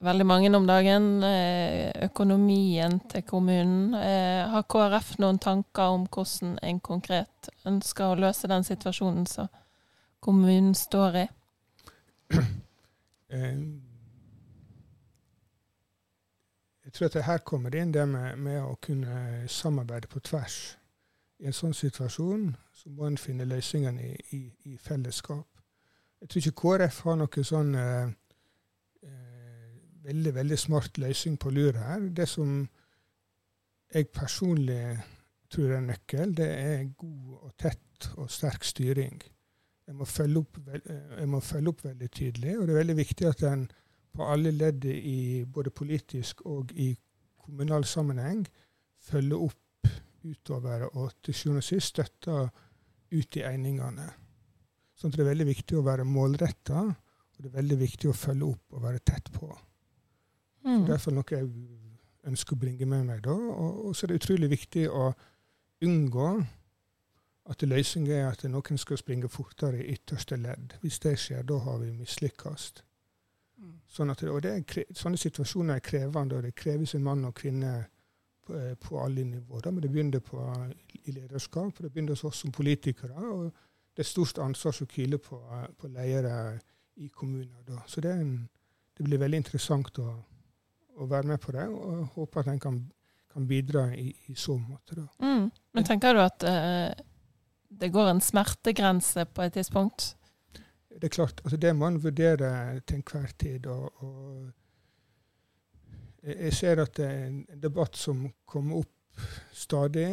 veldig 0.00 0.26
mange 0.26 0.56
om 0.56 0.66
dagen. 0.66 1.22
Eh, 1.24 2.04
økonomien 2.04 3.00
til 3.10 3.22
kommunen. 3.22 3.94
Eh, 3.94 4.48
har 4.50 4.62
KrF 4.62 5.18
noen 5.18 5.38
tanker 5.38 5.82
om 5.82 6.06
hvordan 6.06 6.58
en 6.62 6.80
konkret 6.80 7.50
ønsker 7.66 8.04
å 8.04 8.18
løse 8.18 8.48
den 8.48 8.64
situasjonen 8.64 9.26
som 9.26 9.48
kommunen 10.20 10.74
står 10.74 11.22
i? 11.24 11.26
Eh, 13.28 13.58
jeg 16.84 16.92
tror 16.92 17.06
at 17.06 17.12
det 17.12 17.22
her 17.26 17.38
kommer 17.38 17.74
inn 17.76 17.92
det 17.92 18.06
med, 18.08 18.38
med 18.38 18.62
å 18.62 18.78
kunne 18.80 19.42
samarbeide 19.48 20.08
på 20.08 20.22
tvers. 20.24 20.78
I 21.38 21.46
en 21.46 21.52
sånn 21.52 21.74
situasjon 21.76 22.56
så 22.72 22.88
må 22.88 23.04
en 23.04 23.18
finne 23.20 23.44
løsningene 23.44 24.00
i, 24.02 24.14
i, 24.32 24.40
i 24.72 24.78
fellesskap. 24.80 25.44
Jeg 26.20 26.28
tror 26.28 26.40
ikke 26.40 26.60
KrF 26.62 27.02
har 27.04 27.20
noe 27.20 27.44
sånn 27.44 27.76
veldig, 30.08 30.34
veldig 30.34 30.58
smart 30.58 30.98
løsning 30.98 31.38
på 31.40 31.52
lur 31.54 31.78
her. 31.78 32.08
Det 32.16 32.26
som 32.28 32.62
jeg 33.94 34.10
personlig 34.12 34.82
tror 35.52 35.74
er 35.76 35.84
nøkkel, 35.84 36.34
det 36.36 36.48
er 36.48 36.86
god 36.98 37.34
og 37.38 37.52
tett 37.60 38.08
og 38.16 38.30
sterk 38.32 38.64
styring. 38.68 39.20
Jeg 39.88 39.96
må 39.96 40.04
følge 40.04 40.42
opp, 40.42 40.58
jeg 40.68 41.28
må 41.32 41.40
følge 41.40 41.72
opp 41.72 41.84
veldig 41.86 42.08
tydelig, 42.12 42.58
og 42.58 42.66
det 42.66 42.74
er 42.74 42.82
veldig 42.82 42.96
viktig 42.98 43.28
at 43.28 43.44
en 43.48 43.68
på 44.18 44.26
alle 44.26 44.52
ledd 44.52 44.84
i 44.88 45.44
både 45.44 45.70
politisk 45.70 46.42
og 46.48 46.72
i 46.76 46.90
kommunal 47.44 47.86
sammenheng 47.88 48.42
følger 49.08 49.44
opp 49.48 49.92
utover 50.26 50.88
og 50.90 51.14
til 51.24 51.36
sjuende 51.36 51.62
og 51.62 51.68
sist 51.68 51.94
støtter 51.94 52.48
ut 53.14 53.38
i 53.38 53.44
einingene. 53.48 54.08
Sånn 54.98 55.12
at 55.12 55.16
det 55.16 55.24
er 55.24 55.30
veldig 55.30 55.48
viktig 55.48 55.78
å 55.78 55.86
være 55.86 56.04
målretta, 56.08 56.82
og 56.82 57.40
det 57.40 57.48
er 57.48 57.56
veldig 57.60 57.78
viktig 57.80 58.10
å 58.10 58.16
følge 58.18 58.50
opp 58.50 58.76
og 58.76 58.84
være 58.84 59.04
tett 59.06 59.30
på. 59.32 59.48
Mm. 60.64 60.84
Det 60.84 60.88
er 60.88 60.94
iallfall 60.96 61.18
noe 61.18 61.34
jeg 61.34 61.50
ønsker 62.28 62.56
å 62.56 62.60
bringe 62.60 62.86
med 62.86 63.04
meg. 63.08 63.22
da, 63.24 63.34
Og, 63.34 63.86
og 63.86 63.96
så 63.96 64.06
er 64.06 64.12
det 64.12 64.22
utrolig 64.22 64.50
viktig 64.50 64.88
å 64.90 65.12
unngå 65.84 66.30
at 67.48 67.62
løsningen 67.62 68.12
er 68.12 68.26
at 68.28 68.44
noen 68.50 68.78
skal 68.78 69.00
springe 69.00 69.28
fortere 69.32 69.80
i 69.80 69.94
ytterste 69.94 70.36
ledd. 70.36 70.74
Hvis 70.82 70.98
det 71.00 71.14
skjer, 71.18 71.46
da 71.48 71.58
har 71.64 71.78
vi 71.80 71.92
mislykkes. 71.96 72.72
Mm. 73.58 73.78
Sånn 73.90 74.12
sånne 74.14 75.20
situasjoner 75.20 75.78
er 75.78 75.84
krevende, 75.84 76.36
og 76.36 76.44
det 76.44 76.54
kreves 76.58 76.94
en 76.94 77.06
mann 77.06 77.24
og 77.24 77.34
kvinne 77.38 77.72
på, 78.44 78.54
eh, 78.56 78.74
på 78.74 79.00
alle 79.00 79.24
nivåer. 79.24 79.70
Men 79.70 79.82
det 79.82 79.90
begynner 79.90 80.20
på, 80.20 80.44
i 81.04 81.12
lederskap, 81.12 81.78
det 81.78 81.92
begynner 81.92 82.12
hos 82.12 82.24
oss 82.24 82.44
som 82.44 82.52
politikere. 82.52 83.16
og 83.16 83.52
Det 83.96 84.04
er 84.04 84.12
stort 84.12 84.38
ansvar 84.38 84.72
som 84.72 84.86
hviler 84.86 85.18
på, 85.18 85.40
på 85.78 85.88
ledere 85.88 86.60
i 86.96 87.08
kommuner. 87.08 87.62
Da. 87.66 87.80
Så 87.86 88.00
det, 88.00 88.12
en, 88.12 88.48
det, 88.96 89.04
blir 89.04 89.18
veldig 89.18 89.36
interessant 89.36 89.98
å, 89.98 90.24
å, 90.98 91.06
være 91.06 91.30
med 91.32 91.40
på 91.42 91.54
det, 91.54 91.68
og 91.68 92.08
håper 92.16 92.40
at 92.40 92.50
en 92.52 92.60
kan, 92.62 92.80
kan 93.32 93.46
bidra 93.48 93.88
i, 93.94 94.10
i, 94.28 94.34
så 94.34 94.58
måte. 94.58 95.06
Mm. 95.22 95.46
Men 95.74 95.86
tenker 95.86 96.16
du 96.18 96.24
at 96.24 96.48
uh 96.48 97.06
det 97.68 97.92
går 97.92 98.10
en 98.10 98.20
smertegrense 98.20 99.24
på 99.34 99.42
et 99.44 99.52
tidspunkt? 99.52 100.16
Det 100.88 101.04
er 101.04 101.14
klart, 101.14 101.40
altså 101.44 101.56
det 101.56 101.74
må 101.76 101.84
man 101.84 102.02
vurdere 102.02 102.80
til 102.80 102.96
enhver 102.98 103.32
tid. 103.38 103.66
Og, 103.66 104.02
og 104.02 104.50
jeg 106.22 106.52
ser 106.56 106.82
at 106.82 106.96
det 106.96 107.06
er 107.06 107.26
en 107.26 107.44
debatt 107.62 107.96
som 107.96 108.32
kommer 108.46 108.76
opp 108.82 108.94
stadig, 109.52 110.06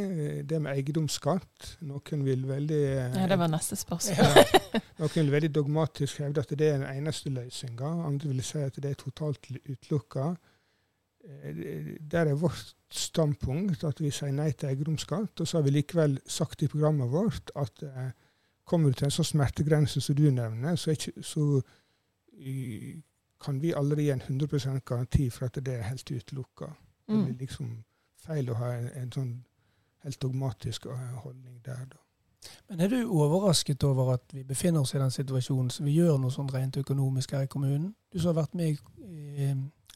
det 0.50 0.62
med 0.62 0.72
eiendomsskatt. 0.74 1.78
Noen 1.86 2.26
vil 2.26 2.48
veldig 2.50 2.82
Ja, 2.82 3.28
Det 3.30 3.40
var 3.40 3.48
neste 3.54 3.76
spørsmål. 3.78 4.18
ja, 4.18 4.44
noen 5.00 5.16
vil 5.16 5.32
veldig 5.32 5.56
dogmatisk 5.56 6.20
hevde 6.26 6.42
at 6.42 6.50
det 6.50 6.70
er 6.70 6.78
den 6.82 6.90
eneste 6.90 7.30
løsninga. 7.30 7.90
Andre 8.10 8.34
vil 8.34 8.44
si 8.44 8.58
at 8.66 8.76
det 8.82 8.92
er 8.92 9.00
totalt 9.00 9.52
utelukka. 9.70 10.36
Eh, 11.26 11.98
der 12.12 12.26
er 12.26 12.36
vårt 12.36 12.76
standpunkt 12.92 13.84
at 13.84 14.02
vi 14.02 14.12
sier 14.14 14.32
nei 14.32 14.52
til 14.52 14.70
eiendomsskatt. 14.70 15.40
Og 15.40 15.48
så 15.48 15.58
har 15.58 15.66
vi 15.66 15.74
likevel 15.74 16.20
sagt 16.28 16.62
i 16.62 16.70
programmet 16.72 17.12
vårt 17.12 17.52
at 17.56 17.84
eh, 17.84 18.12
kommer 18.66 18.90
du 18.90 19.00
til 19.00 19.10
en 19.10 19.18
sånn 19.18 19.32
smertegrense 19.32 20.02
som 20.02 20.16
du 20.18 20.30
nevner, 20.32 20.76
så, 20.76 20.94
ikke, 20.96 21.24
så 21.24 21.62
i, 22.34 22.96
kan 23.42 23.60
vi 23.62 23.74
aldri 23.78 24.08
gi 24.08 24.14
en 24.16 24.24
100 24.26 24.82
garanti 24.86 25.30
for 25.30 25.50
at 25.50 25.60
det 25.66 25.76
er 25.80 25.90
helt 25.90 26.12
utelukka. 26.12 26.72
Mm. 27.08 27.18
Det 27.18 27.26
blir 27.26 27.38
liksom 27.48 27.76
feil 28.26 28.50
å 28.50 28.58
ha 28.58 28.72
en, 28.74 28.90
en 29.02 29.14
sånn 29.14 29.36
helt 30.06 30.22
dogmatisk 30.22 30.86
eh, 30.86 31.14
holdning 31.24 31.62
der. 31.66 31.86
da. 31.90 32.02
Men 32.70 32.82
er 32.82 32.90
du 32.94 33.00
overrasket 33.10 33.84
over 33.84 34.14
at 34.14 34.34
vi 34.34 34.44
befinner 34.44 34.86
oss 34.86 34.94
i 34.94 35.02
den 35.02 35.12
situasjonen 35.12 35.72
så 35.74 35.84
vi 35.84 35.98
gjør 35.98 36.20
noe 36.22 36.34
sånn 36.34 36.50
rent 36.54 36.78
økonomisk 36.78 37.34
her 37.34 37.48
i 37.48 37.50
kommunen? 37.50 37.96
Du 38.14 38.20
som 38.20 38.34
har 38.34 38.44
vært 38.44 38.58
med 38.58 38.76
i, 38.76 38.78
i 39.46 39.50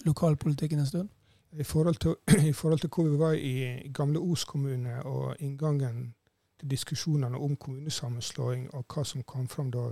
lokalpolitikken 0.06 0.82
en 0.82 0.90
stund? 0.90 1.10
I 1.52 1.64
forhold, 1.64 1.96
til, 1.96 2.16
I 2.50 2.54
forhold 2.54 2.80
til 2.80 2.90
hvor 2.90 3.04
vi 3.10 3.20
var 3.20 3.34
i 3.34 3.92
gamle 3.94 4.20
Os 4.20 4.46
kommune 4.46 5.04
og 5.04 5.36
inngangen 5.40 6.14
til 6.60 6.70
diskusjonene 6.70 7.38
om 7.38 7.56
kommunesammenslåing 7.56 8.70
og 8.74 8.86
hva 8.94 9.04
som 9.04 9.24
kom 9.24 9.48
fram 9.48 9.72
da, 9.72 9.90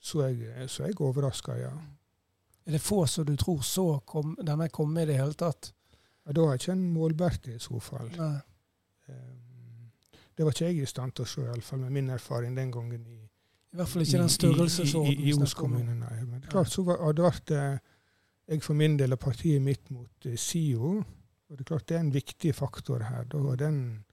så 0.00 0.26
er 0.26 0.28
jeg, 0.28 0.70
så 0.70 0.84
jeg 0.84 1.00
overraska, 1.00 1.52
ja. 1.52 1.72
Er 2.66 2.72
det 2.72 2.80
få 2.80 3.06
som 3.06 3.26
du 3.26 3.36
tror 3.36 3.60
så 3.60 3.98
kom, 4.06 4.36
denne 4.40 4.68
kommet 4.68 5.02
i 5.02 5.12
det 5.12 5.16
hele 5.18 5.34
tatt? 5.34 5.72
Ja, 6.26 6.32
Da 6.32 6.40
har 6.40 6.54
jeg 6.54 6.60
ikke 6.60 6.72
en 6.72 6.92
målbært 6.92 7.48
i 7.48 7.58
så 7.58 7.80
fall. 7.80 8.08
Nei. 8.16 8.38
Um, 9.08 9.90
det 10.36 10.44
var 10.44 10.52
ikke 10.52 10.64
jeg 10.64 10.82
i 10.82 10.86
stand 10.86 11.12
til 11.12 11.24
å 11.24 11.28
se, 11.28 11.42
iallfall 11.44 11.82
med 11.84 11.90
min 11.90 12.10
erfaring 12.10 12.56
den 12.56 12.72
gangen. 12.72 13.04
I, 13.06 13.18
I 13.72 13.76
hvert 13.76 13.88
fall 13.88 14.02
ikke 14.02 14.22
den 14.22 14.32
størrelsesordenen. 14.32 15.20
I, 15.20 15.26
i, 15.26 15.32
i, 15.32 15.34
i 15.34 15.42
Os 15.42 15.54
kommune, 15.54 15.94
nei. 16.00 16.22
Men 16.24 16.46
klart 16.48 16.72
så 16.72 16.82
var, 16.82 17.02
hadde 17.04 17.26
vært 17.26 17.52
jeg 18.48 18.62
for 18.62 18.76
min 18.76 18.98
del 18.98 19.14
og 19.16 19.20
partiet 19.22 19.62
mitt 19.62 19.90
mot 19.94 20.28
eh, 20.28 20.36
SIO. 20.38 20.96
Og 21.48 21.58
det 21.58 21.64
er 21.64 21.70
klart 21.70 21.88
det 21.88 21.96
er 21.96 22.04
en 22.04 22.14
viktig 22.14 22.54
faktor 22.54 23.04
her. 23.06 23.26
Og 23.34 23.58
den 23.58 24.04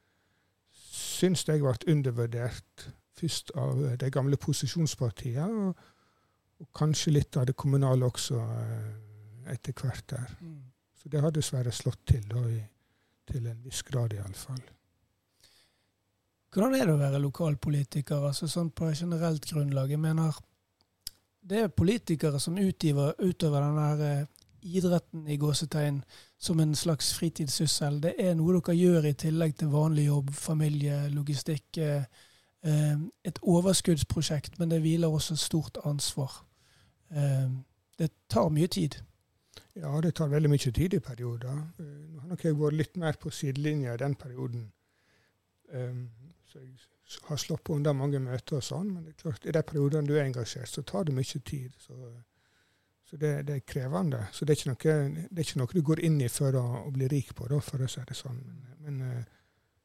syns 0.72 1.46
jeg 1.48 1.64
ble 1.64 1.76
undervurdert 1.92 2.90
først 3.18 3.54
av 3.60 3.80
de 4.02 4.10
gamle 4.14 4.38
posisjonspartiene, 4.42 5.70
og, 5.70 5.88
og, 6.62 6.68
kanskje 6.78 7.14
litt 7.16 7.38
av 7.38 7.48
det 7.50 7.56
kommunale 7.60 8.08
også 8.08 8.40
eh, 8.42 8.92
etter 9.54 9.76
hvert 9.78 10.06
der. 10.10 10.36
Mm. 10.42 10.60
Så 11.02 11.10
det 11.10 11.22
har 11.22 11.34
dessverre 11.34 11.74
slått 11.74 12.04
til, 12.14 12.24
da, 12.30 12.44
i, 12.50 12.62
til 13.30 13.48
en 13.50 13.64
viss 13.66 13.82
grad 13.86 14.14
iallfall. 14.14 14.62
Hvordan 16.52 16.76
er 16.76 16.88
det 16.88 16.94
å 16.94 17.00
være 17.00 17.22
lokalpolitiker, 17.24 18.26
altså 18.28 18.50
sånn 18.52 18.74
på 18.76 18.90
generelt 18.92 19.46
grunnlag? 19.48 19.94
Jeg 19.94 20.02
mener, 20.04 20.36
det 21.50 21.60
er 21.60 21.68
politikere 21.68 22.40
som 22.40 22.58
utgiver, 22.58 23.14
utøver 23.20 23.64
denne 23.66 24.08
eh, 24.08 24.26
idretten 24.62 25.28
i 25.28 25.38
gåsetegn 25.42 26.02
som 26.38 26.60
en 26.60 26.76
slags 26.76 27.14
fritidssyssel. 27.18 28.02
Det 28.04 28.14
er 28.20 28.36
noe 28.38 28.60
dere 28.60 28.76
gjør 28.78 29.08
i 29.10 29.14
tillegg 29.18 29.56
til 29.58 29.72
vanlig 29.74 30.06
jobb, 30.06 30.34
familie, 30.38 31.04
logistikk. 31.14 31.78
Eh, 31.78 32.04
eh, 32.64 32.98
et 33.26 33.42
overskuddsprosjekt, 33.42 34.60
men 34.60 34.74
det 34.74 34.82
hviler 34.86 35.10
også 35.10 35.38
et 35.38 35.46
stort 35.46 35.82
ansvar. 35.86 36.44
Det 37.12 38.08
tar 38.32 38.48
mye 38.50 38.70
tid. 38.72 38.96
Ja, 39.76 39.90
det 40.02 40.14
tar 40.16 40.30
veldig 40.32 40.50
mye 40.54 40.72
tid 40.72 40.94
i 40.96 41.00
perioder. 41.04 41.58
Nå 41.78 42.22
har 42.22 42.30
nok 42.30 42.46
jeg 42.46 42.56
vært 42.56 42.78
litt 42.78 42.96
mer 43.02 43.18
på 43.20 43.34
sidelinja 43.36 43.98
i 43.98 44.00
den 44.00 44.16
perioden. 44.16 44.70
Så 45.68 46.62
jeg 46.62 46.72
har 47.28 47.62
på 47.64 47.76
unna 47.76 47.94
mange 47.94 48.20
møter 48.20 48.60
og 48.60 48.64
sånn, 48.66 48.94
men 48.94 49.06
det 49.06 49.16
er 49.16 49.22
klart, 49.24 49.46
i 49.46 49.54
de 49.56 49.64
periodene 49.68 50.08
du 50.08 50.16
er 50.18 50.26
engasjert, 50.26 50.70
så 50.70 50.84
tar 50.88 51.08
det 51.08 51.16
mye 51.16 51.42
tid. 51.46 51.74
Så, 51.80 51.98
så 53.10 53.18
det, 53.18 53.34
det, 53.48 53.56
er 53.56 53.68
krevende. 53.68 54.24
Så 54.32 54.46
det 54.46 54.58
er, 54.58 54.72
noe, 54.72 54.96
det 55.30 55.38
er 55.38 55.48
ikke 55.48 55.62
noe 55.62 55.76
du 55.76 55.82
går 55.92 56.04
inn 56.08 56.20
i 56.22 56.30
for 56.32 56.56
å, 56.56 56.66
å 56.86 56.92
bli 56.96 57.10
rik 57.12 57.34
på, 57.36 57.50
da, 57.52 57.60
for 57.64 57.84
å 57.84 57.90
si 57.92 58.04
det 58.08 58.18
sånn. 58.18 58.40
Men, 58.48 58.76
men 58.86 59.02
eh, 59.10 59.24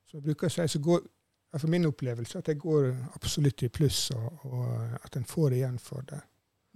så 0.07 0.19
jeg 0.19 0.27
bruker 0.29 0.49
å 0.49 0.55
si, 0.55 0.69
så 0.71 0.83
går 0.83 1.03
for 1.57 1.73
min 1.73 1.89
opplevelse 1.89 2.39
at 2.39 2.51
jeg 2.51 2.61
går 2.61 2.91
absolutt 3.17 3.63
i 3.65 3.73
pluss, 3.73 4.11
og, 4.15 4.45
og 4.51 4.99
at 5.03 5.17
en 5.17 5.25
får 5.27 5.57
igjen 5.57 5.79
for 5.83 6.05
det. 6.11 6.21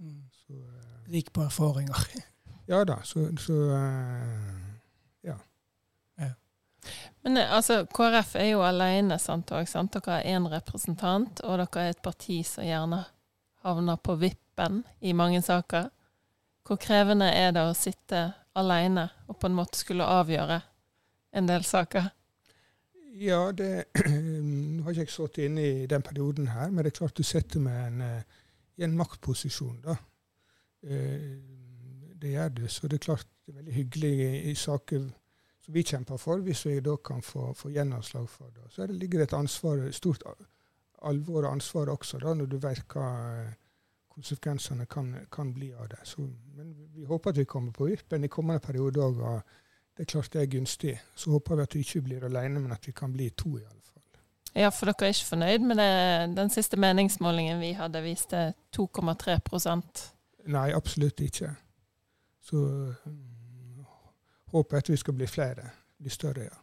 Mm. 0.01 0.19
Så, 0.33 0.57
uh, 0.57 1.11
rik 1.13 1.29
på 1.33 1.43
erfaringer. 1.45 2.07
ja 2.71 2.81
da. 2.87 3.01
Så, 3.05 3.27
så 3.39 3.57
uh. 3.69 4.60
Men 7.21 7.37
eh, 7.37 7.55
altså, 7.55 7.85
KrF 7.85 8.35
er 8.35 8.51
jo 8.51 8.63
alene, 8.65 9.19
sant, 9.19 9.53
sant? 9.69 9.93
Dere 9.93 10.17
har 10.17 10.27
én 10.27 10.47
representant, 10.49 11.43
og 11.45 11.59
dere 11.61 11.85
er 11.85 11.95
et 11.95 12.03
parti 12.03 12.41
som 12.47 12.65
gjerne 12.65 13.03
havner 13.65 13.99
på 14.01 14.17
vippen 14.21 14.83
i 14.99 15.13
mange 15.13 15.41
saker. 15.45 15.89
Hvor 16.65 16.79
krevende 16.81 17.29
er 17.33 17.53
det 17.55 17.63
å 17.65 17.77
sitte 17.77 18.31
alene 18.57 19.07
og 19.27 19.37
på 19.39 19.49
en 19.49 19.57
måte 19.57 19.79
skulle 19.79 20.07
avgjøre 20.07 20.61
en 21.37 21.47
del 21.47 21.63
saker? 21.65 22.11
Ja, 23.21 23.51
det 23.51 23.91
Nå 24.07 24.85
har 24.85 24.93
ikke 24.93 25.03
jeg 25.03 25.13
stått 25.13 25.41
inne 25.43 25.63
i 25.65 25.87
den 25.89 26.03
perioden 26.05 26.47
her, 26.53 26.69
men 26.71 26.83
det 26.83 26.93
er 26.93 27.01
klart 27.01 27.17
du 27.17 27.27
sitter 27.27 27.61
med 27.63 27.79
en, 27.87 28.01
eh, 28.01 28.39
i 28.79 28.85
en 28.87 28.95
maktposisjon, 28.97 29.81
da. 29.83 29.97
Eh, 30.81 31.33
det 32.21 32.31
gjør 32.33 32.53
du. 32.55 32.67
Så 32.67 32.87
det 32.87 32.99
er 32.99 33.05
klart 33.05 33.27
det 33.45 33.53
er 33.53 33.59
veldig 33.59 33.75
hyggelig 33.75 34.15
i 34.51 34.55
saker 34.55 35.09
som 35.61 35.73
vi 35.73 35.83
kjemper 35.83 36.17
for, 36.17 36.41
hvis 36.45 36.65
vi 36.65 36.79
da 36.83 36.95
kan 36.97 37.21
få, 37.21 37.53
få 37.53 37.69
gjennomslag 37.69 38.29
for 38.29 38.49
det. 38.55 38.71
Så 38.73 38.87
det 38.87 38.97
ligger 38.97 39.21
det 39.21 39.29
et 39.29 39.37
ansvar, 39.37 39.83
stort 39.91 40.23
alvor 41.01 41.45
og 41.45 41.51
ansvar 41.51 41.89
også, 41.93 42.19
da, 42.21 42.33
når 42.37 42.49
du 42.49 42.57
vet 42.61 42.83
hva 42.93 43.07
eh, 43.31 43.51
konsekvensene 44.11 44.85
kan, 44.85 45.13
kan 45.31 45.53
bli 45.53 45.71
av 45.73 45.89
det. 45.89 46.01
Så, 46.03 46.25
men 46.55 46.73
vi 46.95 47.05
håper 47.05 47.31
at 47.31 47.41
vi 47.41 47.45
kommer 47.49 47.71
på 47.71 47.89
vippen 47.89 48.25
i 48.25 48.31
kommende 48.31 48.61
periode 48.63 49.01
òg. 49.01 49.21
Det 49.97 50.05
er 50.05 50.11
klart 50.13 50.33
det 50.33 50.41
er 50.41 50.51
gunstig. 50.51 50.95
Så 51.15 51.31
håper 51.31 51.57
vi 51.57 51.67
at 51.67 51.75
vi 51.75 51.85
ikke 51.85 52.03
blir 52.05 52.25
alene, 52.25 52.59
men 52.59 52.73
at 52.73 52.87
vi 52.87 52.93
kan 52.95 53.13
bli 53.13 53.29
to, 53.29 53.55
i 53.57 53.63
alle 53.63 53.81
fall. 53.81 54.21
Ja, 54.55 54.69
for 54.69 54.89
dere 54.89 55.07
er 55.07 55.15
ikke 55.15 55.29
fornøyd 55.29 55.67
med 55.67 55.79
det? 55.79 55.91
Den 56.37 56.49
siste 56.51 56.79
meningsmålingen 56.79 57.61
vi 57.63 57.71
hadde, 57.77 58.03
viste 58.03 58.51
2,3% 58.75 60.07
Nei, 60.51 60.71
absolutt 60.73 61.21
ikke. 61.21 61.51
Så 62.41 62.57
håpet 64.51 64.77
at 64.77 64.91
vi 64.91 64.99
skal 64.99 65.17
bli 65.17 65.27
flere. 65.27 65.69
Bli 66.01 66.09
større, 66.09 66.47
ja. 66.49 66.59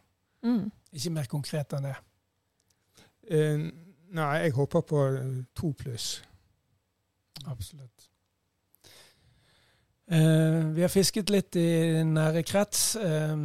Mm. 0.47 0.69
Ikke 0.95 1.13
mer 1.13 1.29
konkret 1.29 1.73
enn 1.75 1.89
det? 1.89 1.95
Eh, 3.29 3.65
nei, 4.15 4.29
jeg 4.43 4.55
håper 4.55 4.85
på 4.87 5.03
to 5.55 5.73
pluss. 5.77 6.07
Absolutt. 7.45 8.09
Eh, 10.09 10.63
vi 10.73 10.81
har 10.81 10.89
fisket 10.89 11.29
litt 11.29 11.55
i 11.59 12.01
nære 12.07 12.43
krets. 12.47 12.95
Eh, 12.95 13.37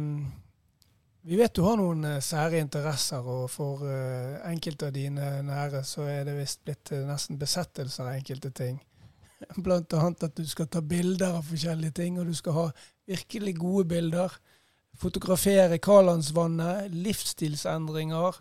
vi 1.25 1.35
vet 1.35 1.55
du 1.57 1.63
har 1.65 1.79
noen 1.79 2.03
eh, 2.05 2.19
sære 2.21 2.59
interesser, 2.61 3.25
og 3.25 3.47
for 3.49 3.81
eh, 3.89 4.35
enkelte 4.45 4.91
av 4.91 4.93
dine 4.93 5.29
nære 5.47 5.81
så 5.81 6.03
er 6.05 6.27
det 6.27 6.35
visst 6.37 6.59
blitt 6.61 6.91
eh, 6.93 7.01
nesten 7.07 7.39
besettelser 7.41 8.05
av 8.05 8.19
enkelte 8.19 8.51
ting. 8.53 8.77
Blant 9.65 9.95
annet 9.97 10.27
at 10.27 10.37
du 10.37 10.45
skal 10.45 10.69
ta 10.69 10.83
bilder 10.85 11.39
av 11.39 11.47
forskjellige 11.47 11.97
ting, 11.97 12.19
og 12.21 12.29
du 12.29 12.37
skal 12.37 12.57
ha 12.59 12.65
virkelig 13.07 13.55
gode 13.57 13.85
bilder. 13.85 14.37
Fotografere 14.97 15.77
Kalandsvannet, 15.77 16.91
livsstilsendringer. 16.91 18.37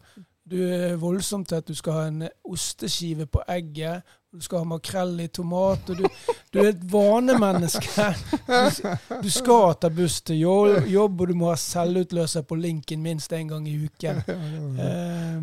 Du 0.50 0.56
er 0.62 0.96
voldsomt 1.00 1.48
til 1.48 1.56
at 1.56 1.68
du 1.68 1.74
skal 1.74 1.92
ha 1.96 2.02
en 2.10 2.28
osteskive 2.44 3.26
på 3.26 3.40
egget. 3.48 4.02
Du 4.34 4.40
skal 4.42 4.58
ha 4.58 4.64
makrell 4.64 5.20
i 5.24 5.26
tomat. 5.32 5.90
og 5.90 5.96
Du, 5.98 6.06
du 6.52 6.58
er 6.58 6.68
et 6.72 6.84
vanemenneske. 6.92 8.06
Du, 8.46 8.88
du 9.22 9.30
skal 9.30 9.74
ta 9.80 9.88
buss 9.94 10.20
til 10.26 10.40
jobb, 10.42 11.20
og 11.20 11.28
du 11.30 11.34
må 11.38 11.48
ha 11.52 11.56
selvutløser 11.56 12.42
på 12.42 12.58
linken 12.60 13.02
minst 13.02 13.32
én 13.32 13.48
gang 13.50 13.68
i 13.68 13.76
uken. 13.86 14.22
Eh, 14.28 15.42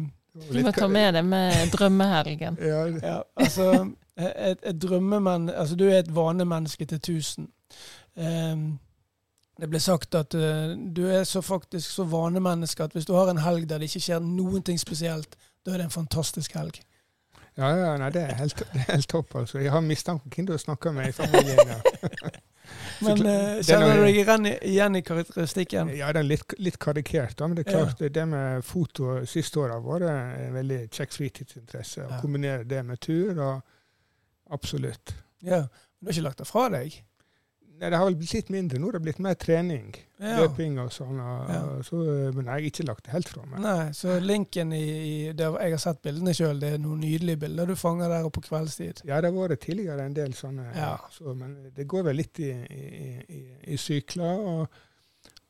Du 0.51 0.61
må 0.63 0.71
ta 0.71 0.87
med 0.87 1.13
det 1.13 1.25
med 1.27 1.71
drømmehelgen. 1.73 2.57
Ja, 2.61 2.85
ja, 2.87 3.17
altså, 3.35 3.89
et, 4.17 4.61
et 4.63 4.77
drømmemenn, 4.81 5.49
altså 5.49 5.75
Du 5.75 5.83
er 5.89 5.97
et 5.99 6.15
vanemenneske 6.15 6.85
til 6.85 6.95
1000. 7.01 7.49
Um, 8.15 8.79
det 9.61 9.69
ble 9.69 9.79
sagt 9.81 10.15
at 10.17 10.33
uh, 10.33 10.73
du 10.73 11.03
er 11.13 11.23
så 11.29 11.41
faktisk 11.45 11.91
så 11.93 12.05
vanemenneske 12.09 12.83
at 12.83 12.95
hvis 12.97 13.05
du 13.05 13.13
har 13.13 13.29
en 13.29 13.41
helg 13.43 13.67
der 13.69 13.81
det 13.81 13.91
ikke 13.91 14.01
skjer 14.07 14.23
noen 14.25 14.63
ting 14.65 14.79
spesielt, 14.81 15.35
da 15.61 15.75
er 15.75 15.83
det 15.83 15.89
en 15.91 15.93
fantastisk 15.93 16.55
helg. 16.57 16.79
ja, 17.59 17.67
ja 17.77 17.91
nei, 18.01 18.07
det 18.15 18.23
er 18.25 18.39
helt, 18.39 18.63
det 18.73 18.79
er 18.81 18.87
helt 18.95 19.09
topp. 19.11 19.35
altså. 19.35 19.59
Jeg 19.61 19.71
har 19.71 19.83
mistanke 19.85 20.25
om 20.25 20.33
hvem 20.33 20.47
du 20.49 20.55
snakker 20.57 20.95
med 20.95 21.11
i 21.11 21.11
familien. 21.11 21.67
Ja, 21.67 22.31
Men 23.05 23.21
eh, 23.25 23.59
kjenner 23.65 23.91
er- 23.91 23.99
du 23.99 24.03
deg 24.05 24.17
igjen 24.21 24.45
i, 24.47 24.55
igjen 24.71 24.95
i 24.95 25.01
karakteristikken? 25.05 25.89
ja 25.97 26.09
det 26.13 26.21
er 26.21 26.27
litt, 26.29 26.53
litt 26.61 26.77
karikert, 26.81 27.35
da, 27.37 27.47
men 27.49 27.57
det 27.57 27.65
er 27.67 27.71
klart 27.73 28.01
det 28.01 28.25
med 28.29 28.65
foto 28.65 29.19
siste 29.29 29.59
året 29.59 29.75
har 29.75 29.85
vært 29.85 30.07
en 30.09 30.57
veldig 30.57 30.81
kjekk 30.93 31.15
fritidsinteresse. 31.17 32.05
Å 32.07 32.21
kombinere 32.23 32.63
det 32.69 32.81
med 32.87 33.01
tur, 33.03 33.33
og 33.37 34.53
absolutt. 34.57 35.13
Ja. 35.43 35.65
Du 35.99 36.09
har 36.09 36.15
ikke 36.15 36.27
lagt 36.29 36.41
det 36.41 36.49
fra 36.49 36.69
deg? 36.73 37.01
Nei, 37.81 37.89
Det 37.89 37.97
har 37.97 38.05
vel 38.05 38.15
blitt 38.19 38.33
litt 38.37 38.49
mindre. 38.53 38.77
Nå 38.77 38.91
har 38.91 38.93
det 38.99 39.01
blitt 39.07 39.19
mer 39.25 39.33
trening. 39.41 39.87
Ja. 40.21 40.35
Løping 40.43 40.75
og 40.83 40.91
sånn. 40.93 41.17
Ja. 41.17 41.61
så, 41.87 41.97
men 42.35 42.45
jeg 42.45 42.51
har 42.51 42.67
ikke 42.67 42.85
lagt 42.85 43.07
det 43.07 43.13
helt 43.15 43.31
fra 43.33 43.41
meg. 43.49 43.63
Nei, 43.63 43.87
så 43.97 44.19
linken 44.21 44.73
i, 44.77 44.83
i 44.83 45.15
der 45.33 45.57
Jeg 45.63 45.73
har 45.73 45.81
sett 45.81 46.03
bildene 46.05 46.35
sjøl. 46.37 46.61
Det 46.61 46.75
er 46.75 46.83
noen 46.83 47.01
nydelige 47.01 47.41
bilder 47.47 47.71
du 47.71 47.75
fanger 47.79 48.13
der 48.13 48.27
oppe 48.29 48.37
på 48.43 48.51
kveldstid. 48.51 49.01
Ja, 49.09 49.17
det 49.25 49.31
har 49.33 49.49
vært 49.49 49.63
tidligere 49.65 50.05
en 50.05 50.13
del 50.13 50.37
sånne, 50.37 50.67
Ja. 50.77 50.93
så, 51.09 51.33
men 51.33 51.57
det 51.73 51.87
går 51.89 52.05
vel 52.11 52.21
litt 52.21 52.39
i, 52.45 52.51
i, 52.53 52.85
i, 53.39 53.41
i 53.73 53.81
sykler. 53.81 54.45
Og, 54.53 54.81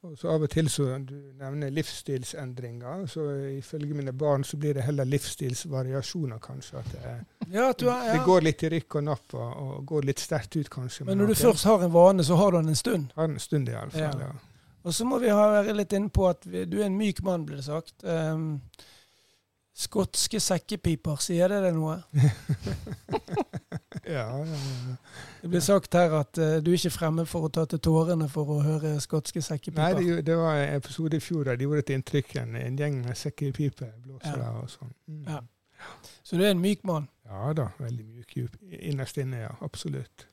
og 0.04 0.18
så 0.18 0.32
av 0.34 0.42
og 0.42 0.50
til 0.50 0.70
så 0.72 0.86
du 1.06 1.14
nevner 1.38 1.70
livsstilsendringer, 1.70 3.04
så 3.06 3.26
ifølge 3.54 3.94
mine 3.94 4.14
barn 4.18 4.44
så 4.44 4.58
blir 4.58 4.74
det 4.74 4.86
heller 4.88 5.06
livsstilsvariasjoner, 5.06 6.40
kanskje. 6.42 6.82
At 6.82 6.94
det, 6.96 7.12
Ja, 7.54 7.68
er, 7.70 8.14
det 8.14 8.24
går 8.26 8.42
litt 8.48 8.64
i 8.64 8.72
rykk 8.74 8.98
og 8.98 9.04
napp 9.06 9.36
og, 9.38 9.50
og 9.66 9.86
går 9.92 10.08
litt 10.10 10.24
sterkt 10.24 10.58
ut, 10.58 10.70
kanskje. 10.74 11.06
Men 11.06 11.22
når 11.22 11.34
du 11.34 11.36
først 11.44 11.68
har 11.70 11.86
en 11.86 11.94
vane, 11.94 12.26
så 12.26 12.40
har 12.40 12.52
du 12.52 12.58
den 12.58 12.74
en 12.74 12.80
stund. 12.80 13.12
har 13.16 13.30
den 13.30 13.38
en 13.38 13.46
stund, 13.46 13.70
i 13.70 13.78
alle 13.78 13.92
fall. 13.92 14.02
Ja. 14.02 14.32
Ja. 14.32 14.78
Og 14.84 14.94
så 14.98 15.06
må 15.06 15.20
vi 15.22 15.30
ha 15.30 15.44
være 15.60 15.76
litt 15.78 15.94
inne 15.94 16.10
på 16.10 16.26
at 16.30 16.48
vi, 16.50 16.66
du 16.66 16.80
er 16.80 16.88
en 16.88 16.98
myk 16.98 17.22
mann, 17.26 17.46
blir 17.46 17.62
det 17.62 17.68
sagt. 17.68 17.94
Um, 18.02 18.56
skotske 19.74 20.40
sekkepiper, 20.44 21.16
sier 21.24 21.48
det 21.52 21.62
deg 21.68 21.78
noe? 21.78 22.00
Ja, 24.12 24.26
ja, 24.38 24.46
ja. 24.46 24.96
Det 25.42 25.50
blir 25.52 25.62
sagt 25.64 25.94
her 25.94 26.14
at 26.18 26.38
uh, 26.42 26.56
du 26.64 26.72
er 26.72 26.78
ikke 26.78 26.90
fremme 26.94 27.24
for 27.30 27.46
å 27.48 27.50
ta 27.54 27.68
til 27.70 27.80
tårene 27.86 28.26
for 28.32 28.50
å 28.50 28.58
høre 28.66 28.96
skotske 29.04 29.40
Nei, 29.40 29.46
sekkepiper. 29.46 30.00
det, 30.02 30.16
det 30.26 30.38
var 30.40 30.58
en 30.58 30.74
episode 30.80 31.20
i 31.20 31.24
fjor 31.24 31.46
der 31.48 31.60
de 31.60 31.68
gjorde 31.68 31.84
et 31.86 31.92
inntrykk, 31.96 32.34
en, 32.42 32.56
en 32.60 32.80
gjeng 32.82 32.98
med 33.06 33.20
sekkepipeblåsere 33.20 34.42
Ja. 34.42 34.50
og 34.64 34.72
sånn. 34.74 34.92
Mm. 35.08 35.22
Ja. 35.30 35.40
Så 36.24 36.38
du 36.40 36.44
er 36.44 36.52
en 36.56 36.64
myk 36.64 36.84
mann. 36.88 37.08
Ja 37.30 37.54
da, 37.58 37.70
veldig 37.80 38.08
myk 38.10 38.36
innerst 38.82 39.22
inne, 39.22 39.46
ja. 39.46 39.54
Absolutt. 39.62 40.26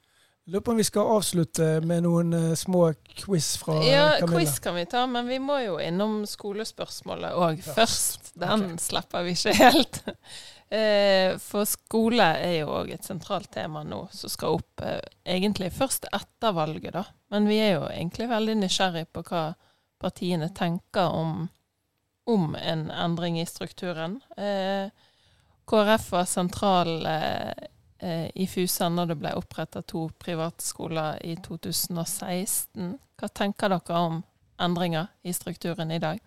Lurer 0.48 0.60
på 0.64 0.70
om 0.72 0.76
vi 0.80 0.84
skal 0.88 1.10
avslutte 1.12 1.64
med 1.84 2.06
noen 2.06 2.30
uh, 2.32 2.54
små 2.56 2.86
quiz 3.20 3.50
fra 3.60 3.74
Ja, 3.84 4.04
Camilla. 4.20 4.38
quiz 4.40 4.54
kan 4.64 4.74
vi 4.78 4.86
ta, 4.88 5.02
men 5.06 5.28
vi 5.28 5.36
må 5.44 5.58
jo 5.60 5.74
innom 5.84 6.22
skolespørsmålet 6.26 7.36
òg 7.36 7.58
Først. 7.66 7.74
først. 7.76 8.30
Den 8.40 8.78
slipper 8.80 9.26
vi 9.28 9.34
ikke 9.36 9.56
helt. 9.60 10.00
Eh, 10.68 11.38
For 11.40 11.64
skole 11.64 12.26
er 12.44 12.58
jo 12.58 12.66
òg 12.76 12.90
et 12.92 13.06
sentralt 13.06 13.48
tema 13.54 13.80
nå, 13.88 14.02
som 14.12 14.28
skal 14.28 14.58
opp 14.58 14.82
eh, 14.84 14.98
egentlig 15.24 15.70
først 15.72 16.04
etter 16.12 16.52
valget, 16.52 16.92
da. 16.92 17.06
Men 17.32 17.48
vi 17.48 17.56
er 17.56 17.70
jo 17.78 17.86
egentlig 17.88 18.26
veldig 18.28 18.56
nysgjerrig 18.60 19.06
på 19.08 19.22
hva 19.30 19.46
partiene 19.96 20.50
tenker 20.52 21.08
om, 21.16 21.46
om 22.28 22.52
en 22.60 22.82
endring 22.92 23.40
i 23.40 23.46
strukturen. 23.48 24.18
Eh, 24.36 24.92
KrF 25.72 26.10
var 26.18 26.28
sentral 26.28 26.92
eh, 27.14 27.48
eh, 27.48 27.70
i 27.98 28.46
Fusa 28.46 28.86
når 28.88 29.06
det 29.10 29.16
ble 29.18 29.32
oppretta 29.34 29.80
to 29.82 30.04
privatskoler 30.22 31.18
i 31.26 31.32
2016. 31.42 32.92
Hva 33.18 33.28
tenker 33.34 33.72
dere 33.74 34.02
om 34.06 34.20
endringer 34.62 35.08
i 35.22 35.32
strukturen 35.34 35.90
i 35.90 35.98
dag? 35.98 36.20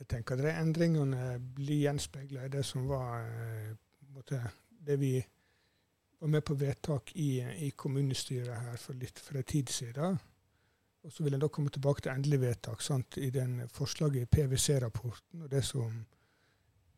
Jeg 0.00 0.08
tenker 0.08 0.38
at 0.38 0.44
de 0.44 0.52
endringene 0.56 1.34
blir 1.56 1.84
gjenspeila 1.84 2.46
i 2.46 2.52
det 2.52 2.64
som 2.64 2.86
var 2.88 3.20
eh, 3.24 4.46
det 4.80 4.96
vi 5.00 5.18
var 6.20 6.28
med 6.28 6.44
på 6.44 6.54
vedtak 6.54 7.12
i, 7.14 7.40
i 7.40 7.70
kommunestyret 7.76 8.56
her 8.64 8.76
for 8.80 8.96
litt 8.96 9.20
for 9.20 9.36
en 9.36 9.44
tid 9.44 9.68
siden. 9.68 10.18
Og 11.04 11.12
så 11.12 11.24
vil 11.24 11.36
en 11.36 11.40
da 11.40 11.48
komme 11.48 11.72
tilbake 11.72 12.04
til 12.04 12.12
endelig 12.12 12.40
vedtak 12.42 12.82
sant, 12.84 13.16
i 13.16 13.30
den 13.32 13.62
forslaget 13.72 14.22
i 14.22 14.28
PwC-rapporten 14.28 15.44
og 15.44 15.52
det 15.52 15.62
som 15.64 15.94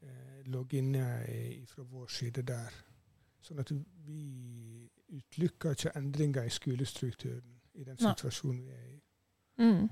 eh, 0.02 0.40
lå 0.50 0.64
inne 0.78 1.04
i, 1.30 1.66
fra 1.66 1.86
vår 1.86 2.08
side 2.10 2.42
der. 2.46 2.80
Sånn 3.42 3.58
at 3.62 3.72
vi 4.06 4.20
utelukker 5.12 5.74
ikke 5.74 5.96
endringer 5.98 6.46
i 6.46 6.52
skolestrukturen 6.52 7.58
i 7.74 7.84
den 7.84 7.98
situasjonen 7.98 8.62
vi 8.62 8.76
er 8.76 8.86
i. 8.86 9.00
Mm. 9.58 9.88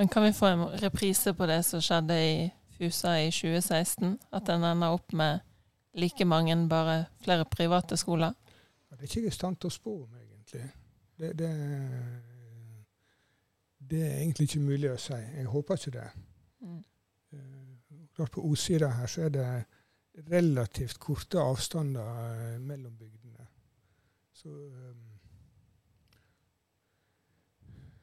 Men 0.00 0.08
kan 0.08 0.24
vi 0.24 0.32
få 0.32 0.46
en 0.46 0.64
reprise 0.82 1.34
på 1.34 1.46
det 1.46 1.60
som 1.66 1.82
skjedde 1.84 2.16
i 2.24 2.34
Fusa 2.78 3.16
i 3.20 3.30
2016? 3.30 4.18
At 4.32 4.46
den 4.48 4.64
ender 4.64 4.96
opp 4.96 5.12
med 5.12 5.40
like 5.94 6.24
mange, 6.24 6.56
bare 6.68 7.04
flere 7.22 7.44
private 7.44 7.96
skoler? 7.96 8.32
Ja, 8.90 8.96
det 8.96 9.02
er 9.02 9.10
ikke 9.10 9.20
jeg 9.20 9.26
i 9.26 9.38
stand 9.38 9.56
til 9.56 9.70
å 9.70 9.74
spå 9.74 9.96
om, 10.02 10.14
egentlig. 10.16 10.70
Det, 11.20 11.34
det, 11.38 11.50
det 13.90 14.02
er 14.06 14.16
egentlig 14.20 14.48
ikke 14.48 14.62
mulig 14.64 14.92
å 14.92 14.96
si. 14.98 15.18
Jeg 15.18 15.50
håper 15.52 15.76
ikke 15.76 15.94
det. 15.98 16.06
Mm. 16.60 16.80
Eh, 17.32 18.06
klart 18.16 18.32
På 18.32 18.46
O-sida 18.46 18.88
her 18.88 19.06
så 19.06 19.26
er 19.28 19.34
det 19.34 19.48
relativt 20.30 20.98
korte 20.98 21.40
avstander 21.40 22.10
eh, 22.32 22.60
mellom 22.60 22.96
bygdene. 22.98 23.46
Så, 24.32 24.48
eh, 24.48 24.96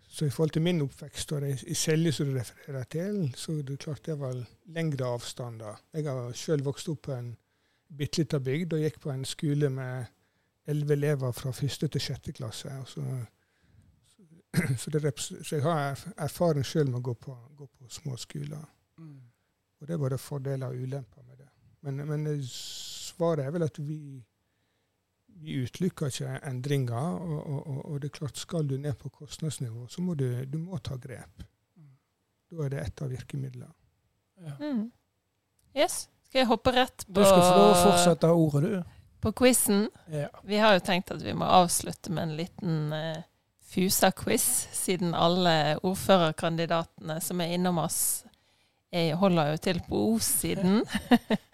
så 0.08 0.26
i 0.26 0.30
forhold 0.30 0.50
til 0.56 0.62
min 0.62 0.82
oppvekst 0.82 1.32
og 1.32 1.50
i 1.50 1.74
Selje 1.78 2.12
som 2.12 2.30
du 2.32 2.40
refererer 2.40 2.84
til, 2.84 3.34
så 3.36 3.52
er 3.58 3.62
det 3.68 3.80
klart 3.80 4.06
det 4.06 4.20
var 4.20 4.40
lengre 4.66 5.06
avstander. 5.06 5.82
Jeg 5.94 6.08
har 6.10 6.34
sjøl 6.34 6.64
vokst 6.66 6.90
opp 6.90 7.02
på 7.10 7.14
en 7.14 7.36
bitte 7.98 8.22
lita 8.24 8.40
bygd 8.40 8.74
og 8.74 8.80
gikk 8.84 9.00
på 9.04 9.12
en 9.14 9.26
skole 9.26 9.70
med 9.70 10.06
elleve 10.68 10.94
elever 10.94 11.32
fra 11.32 11.52
første 11.52 11.88
til 11.88 12.02
sjette 12.02 12.34
klasse. 12.36 12.72
Så, 12.86 13.04
så, 14.78 14.90
det, 14.92 15.14
så 15.20 15.56
jeg 15.56 15.64
har 15.64 15.94
erf- 15.94 16.10
erfaring 16.18 16.66
sjøl 16.66 16.90
med 16.90 17.00
å 17.00 17.06
gå 17.12 17.14
på, 17.14 17.38
gå 17.56 17.66
på 17.66 17.90
små 17.90 18.18
skoler. 18.18 18.66
Mm. 18.98 19.22
Og 19.80 19.88
det 19.88 19.94
er 19.94 19.98
både 20.02 20.18
fordeler 20.18 20.68
og 20.68 20.76
ulemper 20.76 21.17
det. 21.17 21.17
Men, 21.88 22.04
men 22.10 22.43
svaret 22.43 23.45
er 23.45 23.54
vel 23.56 23.63
at 23.63 23.80
vi, 23.80 24.00
vi 25.39 25.62
utelukker 25.63 26.12
ikke 26.12 26.39
endringer. 26.50 27.15
Og, 27.15 27.38
og, 27.47 27.86
og, 27.86 28.02
det 28.02 28.12
er 28.12 28.17
klart, 28.19 28.38
skal 28.38 28.67
du 28.67 28.76
ned 28.82 28.97
på 29.00 29.10
kostnadsnivå, 29.21 29.88
så 29.88 30.04
må 30.04 30.17
du, 30.19 30.28
du 30.45 30.60
må 30.60 30.80
ta 30.84 31.00
grep. 31.00 31.47
Da 32.52 32.63
er 32.65 32.76
det 32.76 32.84
ett 32.84 33.02
av 33.04 33.12
virkemidlene. 33.12 33.71
Ja. 34.43 34.54
Mm. 34.60 34.86
Yes. 35.76 36.08
Skal 36.28 36.43
jeg 36.43 36.50
hoppe 36.50 36.71
rett 36.76 37.06
Du 37.08 37.21
på, 37.21 37.26
skal 37.26 37.41
få 37.41 37.56
lov 37.56 37.71
å 37.71 37.80
fortsette 37.80 38.30
ordet, 38.36 38.69
du. 38.69 39.10
på 39.23 39.32
quizen? 39.39 39.88
Ja. 40.12 40.28
Vi 40.43 40.60
har 40.60 40.76
jo 40.76 40.84
tenkt 40.84 41.12
at 41.15 41.23
vi 41.23 41.34
må 41.36 41.47
avslutte 41.47 42.12
med 42.12 42.28
en 42.28 42.36
liten 42.38 42.78
uh, 42.93 43.23
Fusa-quiz, 43.67 44.45
siden 44.76 45.15
alle 45.15 45.78
ordførerkandidatene 45.84 47.19
som 47.23 47.43
er 47.43 47.56
innom 47.56 47.80
oss, 47.84 48.27
er, 48.93 49.15
holder 49.19 49.52
jo 49.52 49.60
til 49.62 49.80
på 49.88 50.00
O-siden. 50.13 50.82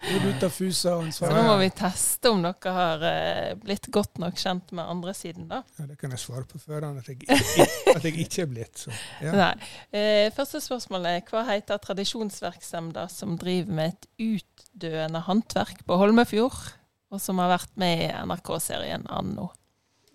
Er 0.04 0.20
Så 0.52 1.28
nå 1.32 1.42
må 1.46 1.54
vi 1.62 1.70
teste 1.72 2.28
om 2.28 2.42
dere 2.44 2.72
har 2.76 3.04
eh, 3.08 3.54
blitt 3.56 3.88
godt 3.92 4.20
nok 4.20 4.36
kjent 4.36 4.74
med 4.76 4.84
andre 4.84 5.14
siden, 5.16 5.46
da. 5.48 5.62
Ja, 5.78 5.86
det 5.88 5.96
kan 5.98 6.12
jeg 6.12 6.20
svare 6.20 6.44
på 6.48 6.60
førhånd 6.60 7.00
at, 7.00 7.08
at 7.08 8.04
jeg 8.04 8.18
ikke 8.26 8.44
er 8.44 8.50
blitt. 8.50 8.84
Så. 8.84 8.92
Ja. 9.24 9.32
Nei. 9.32 9.70
Eh, 9.96 10.28
første 10.36 10.60
spørsmål 10.60 11.08
er 11.08 11.24
hva 11.30 11.46
heter 11.48 11.80
tradisjonsvirksomheter 11.82 13.08
som 13.12 13.38
driver 13.40 13.80
med 13.80 13.94
et 13.94 14.08
utdøende 14.28 15.24
håndverk 15.24 15.86
på 15.88 15.98
Holmefjord, 16.02 16.60
og 17.08 17.22
som 17.22 17.40
har 17.40 17.54
vært 17.56 17.72
med 17.80 18.04
i 18.04 18.12
NRK-serien 18.28 19.08
Anno? 19.08 19.48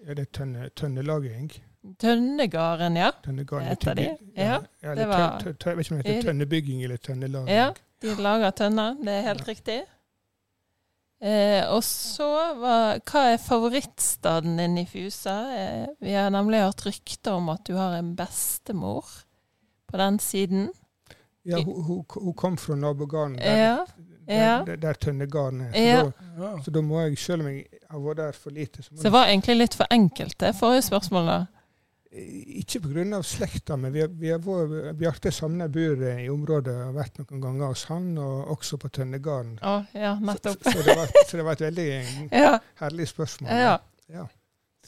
Er 0.06 0.22
det 0.22 0.30
tønne, 0.38 0.70
tønnelaging? 0.78 1.50
Tønnegarden, 2.00 2.98
ja. 2.98 3.12
Tønnegarden 3.24 3.68
det 3.70 3.78
Heter 3.78 3.94
de? 3.96 4.18
Ja, 4.38 4.58
Ja, 4.84 4.96
det 4.96 5.08
var- 5.08 5.40
tø- 5.40 5.52
tø- 5.52 5.54
tø- 5.54 5.70
Jeg 5.70 5.78
vet 5.78 5.86
ikke 5.86 5.96
om 5.96 6.02
det 6.04 6.14
heter 6.16 6.28
tønnebygging 6.32 6.84
eller 6.84 6.98
tønnelaging. 6.98 7.48
Ja, 7.50 7.70
de 8.02 8.16
lager 8.22 8.52
tønner. 8.52 8.94
Det 9.00 9.08
er 9.14 9.22
helt 9.22 9.48
riktig. 9.48 9.82
Eh, 11.22 11.64
og 11.70 11.84
så 11.84 12.28
var 12.60 13.00
Hva 13.12 13.34
er 13.34 13.38
favorittstaden 13.38 14.58
din 14.58 14.78
i 14.78 14.86
Fusa? 14.86 15.34
Eh, 15.56 15.88
vi 16.02 16.12
har 16.16 16.30
nemlig 16.30 16.60
hørt 16.64 16.86
rykter 16.86 17.32
om 17.36 17.50
at 17.50 17.66
du 17.68 17.74
har 17.76 17.98
en 17.98 18.16
bestemor 18.16 19.06
på 19.92 19.98
den 19.98 20.20
siden. 20.20 20.70
Ja, 21.46 21.58
hun, 21.64 21.84
hun, 21.84 22.06
hun 22.16 22.34
kom 22.34 22.58
fra 22.58 22.76
nabogarden 22.76 23.38
der, 23.38 23.58
Ja. 23.58 23.78
ja. 24.28 24.58
der, 24.60 24.66
der, 24.66 24.76
der 24.76 24.94
Tønnegarden 24.94 25.62
er. 25.62 25.72
Så, 25.72 25.80
Ja. 25.80 26.04
da, 26.38 26.62
så 26.64 26.72
da 26.72 26.82
må 26.82 27.00
jeg, 27.02 27.18
selv 27.18 27.42
om 27.42 27.48
jeg 27.48 27.66
har 27.92 28.00
vært 28.00 28.18
der 28.18 28.32
for 28.32 28.50
lite 28.50 28.84
så 28.84 28.90
må 28.92 28.98
Så 28.98 29.04
det 29.04 29.12
var 29.12 29.26
egentlig 29.26 29.58
litt 29.58 29.76
for 29.76 29.86
enkelt, 29.92 30.40
det 30.40 30.56
forrige 30.56 30.82
spørsmålet. 30.82 31.48
Ikke 32.12 32.80
pga. 32.82 33.20
slekta, 33.24 33.76
men 33.78 33.94
vi 33.94 34.02
har, 34.02 34.08
vi 34.10 34.30
har 34.32 34.40
vært, 34.42 34.96
Bjarte 34.98 35.32
Samne 35.32 35.68
bor 35.70 36.02
i 36.10 36.28
området 36.30 36.74
og 36.74 36.86
har 36.88 36.96
vært 36.96 37.20
noen 37.22 37.42
ganger 37.44 37.68
hos 37.70 37.84
han, 37.92 38.08
og 38.18 38.50
også 38.56 38.80
på 38.82 38.90
Tønnegarden. 38.90 39.60
Oh, 39.62 39.84
ja, 39.94 40.16
nettopp. 40.20 40.64
så, 40.66 40.82
det 40.88 40.96
var, 40.98 41.12
så 41.28 41.38
det 41.38 41.46
var 41.46 41.52
et 41.60 41.62
veldig 41.68 41.88
Ja. 42.44 42.56
herlig 42.82 43.08
spørsmål. 43.12 43.52
ja. 43.54 43.78
Ja. 44.10 44.26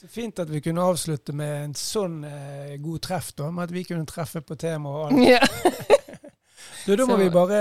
Så 0.00 0.08
fint 0.10 0.38
at 0.42 0.48
vi 0.50 0.58
kunne 0.64 0.82
avslutte 0.82 1.30
med 1.36 1.50
en 1.68 1.74
sånn 1.78 2.24
eh, 2.26 2.72
god 2.82 3.02
treff, 3.06 3.28
da. 3.38 3.50
Med 3.54 3.68
at 3.68 3.74
vi 3.76 3.84
kunne 3.86 4.06
treffe 4.08 4.40
på 4.42 4.56
tema 4.58 4.90
og 4.90 5.12
alt. 5.12 5.28
ja. 5.28 5.38
Du, 6.86 6.96
da 6.96 7.04
må 7.06 7.14
Så- 7.14 7.20
vi 7.22 7.28
bare 7.30 7.58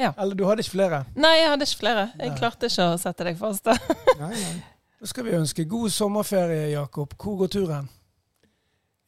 Ja. 0.00 0.14
Eller 0.16 0.34
du 0.34 0.46
hadde 0.48 0.62
ikke 0.64 0.72
flere? 0.78 1.04
Nei, 1.20 1.34
jeg 1.42 1.48
hadde 1.50 1.66
ikke 1.68 1.80
flere. 1.82 2.04
Jeg 2.16 2.30
Nei. 2.30 2.38
klarte 2.38 2.70
ikke 2.70 2.86
å 2.94 2.96
sette 3.02 3.24
deg 3.28 3.36
fast. 3.36 3.64
da. 3.68 3.74
Nei, 4.22 4.30
nei. 4.32 4.62
Da 5.00 5.06
skal 5.10 5.24
vi 5.26 5.34
ønske 5.36 5.66
god 5.68 5.90
sommerferie, 5.92 6.70
Jakob. 6.72 7.12
Hvor 7.20 7.36
går 7.42 7.52
turen? 7.52 7.90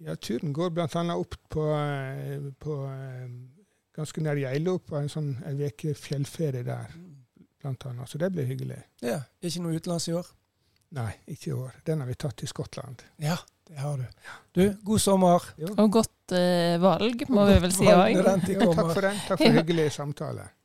Ja, 0.02 0.16
turen 0.16 0.52
går 0.52 0.70
bl.a. 0.74 1.02
opp 1.14 1.36
på, 1.52 1.64
eh, 1.78 2.46
på 2.58 2.76
eh, 2.90 3.26
ganske 3.96 4.24
nær 4.24 4.40
Geilo, 4.40 4.78
på 4.82 4.98
en 4.98 5.10
sånn 5.12 5.34
en 5.46 5.60
uke 5.62 5.94
fjellferie 5.98 6.64
der, 6.66 6.94
blant 7.62 7.86
annet. 7.86 8.10
Så 8.10 8.18
det 8.18 8.32
blir 8.34 8.48
hyggelig. 8.48 8.80
Ja, 9.04 9.20
Ikke 9.40 9.62
noe 9.64 9.78
utenlands 9.78 10.08
i 10.10 10.16
år? 10.18 10.30
Nei, 10.92 11.10
ikke 11.32 11.52
i 11.52 11.54
år. 11.56 11.76
Den 11.86 12.02
har 12.02 12.10
vi 12.10 12.16
tatt 12.20 12.42
i 12.44 12.48
Skottland. 12.50 13.04
Ja, 13.22 13.38
det 13.68 13.78
har 13.80 14.00
du. 14.00 14.26
Du, 14.52 14.64
god 14.84 15.00
sommer. 15.00 15.46
Jo. 15.56 15.70
Og 15.80 15.94
godt 15.94 16.34
uh, 16.36 16.76
valg, 16.82 17.24
må 17.32 17.46
vi 17.48 17.54
vel 17.64 17.72
si 17.72 17.88
òg. 17.88 18.18
takk 18.26 18.90
for 18.90 19.06
den. 19.06 19.22
Takk 19.28 19.38
for 19.40 19.60
hyggelig 19.60 19.88
samtale. 19.96 20.50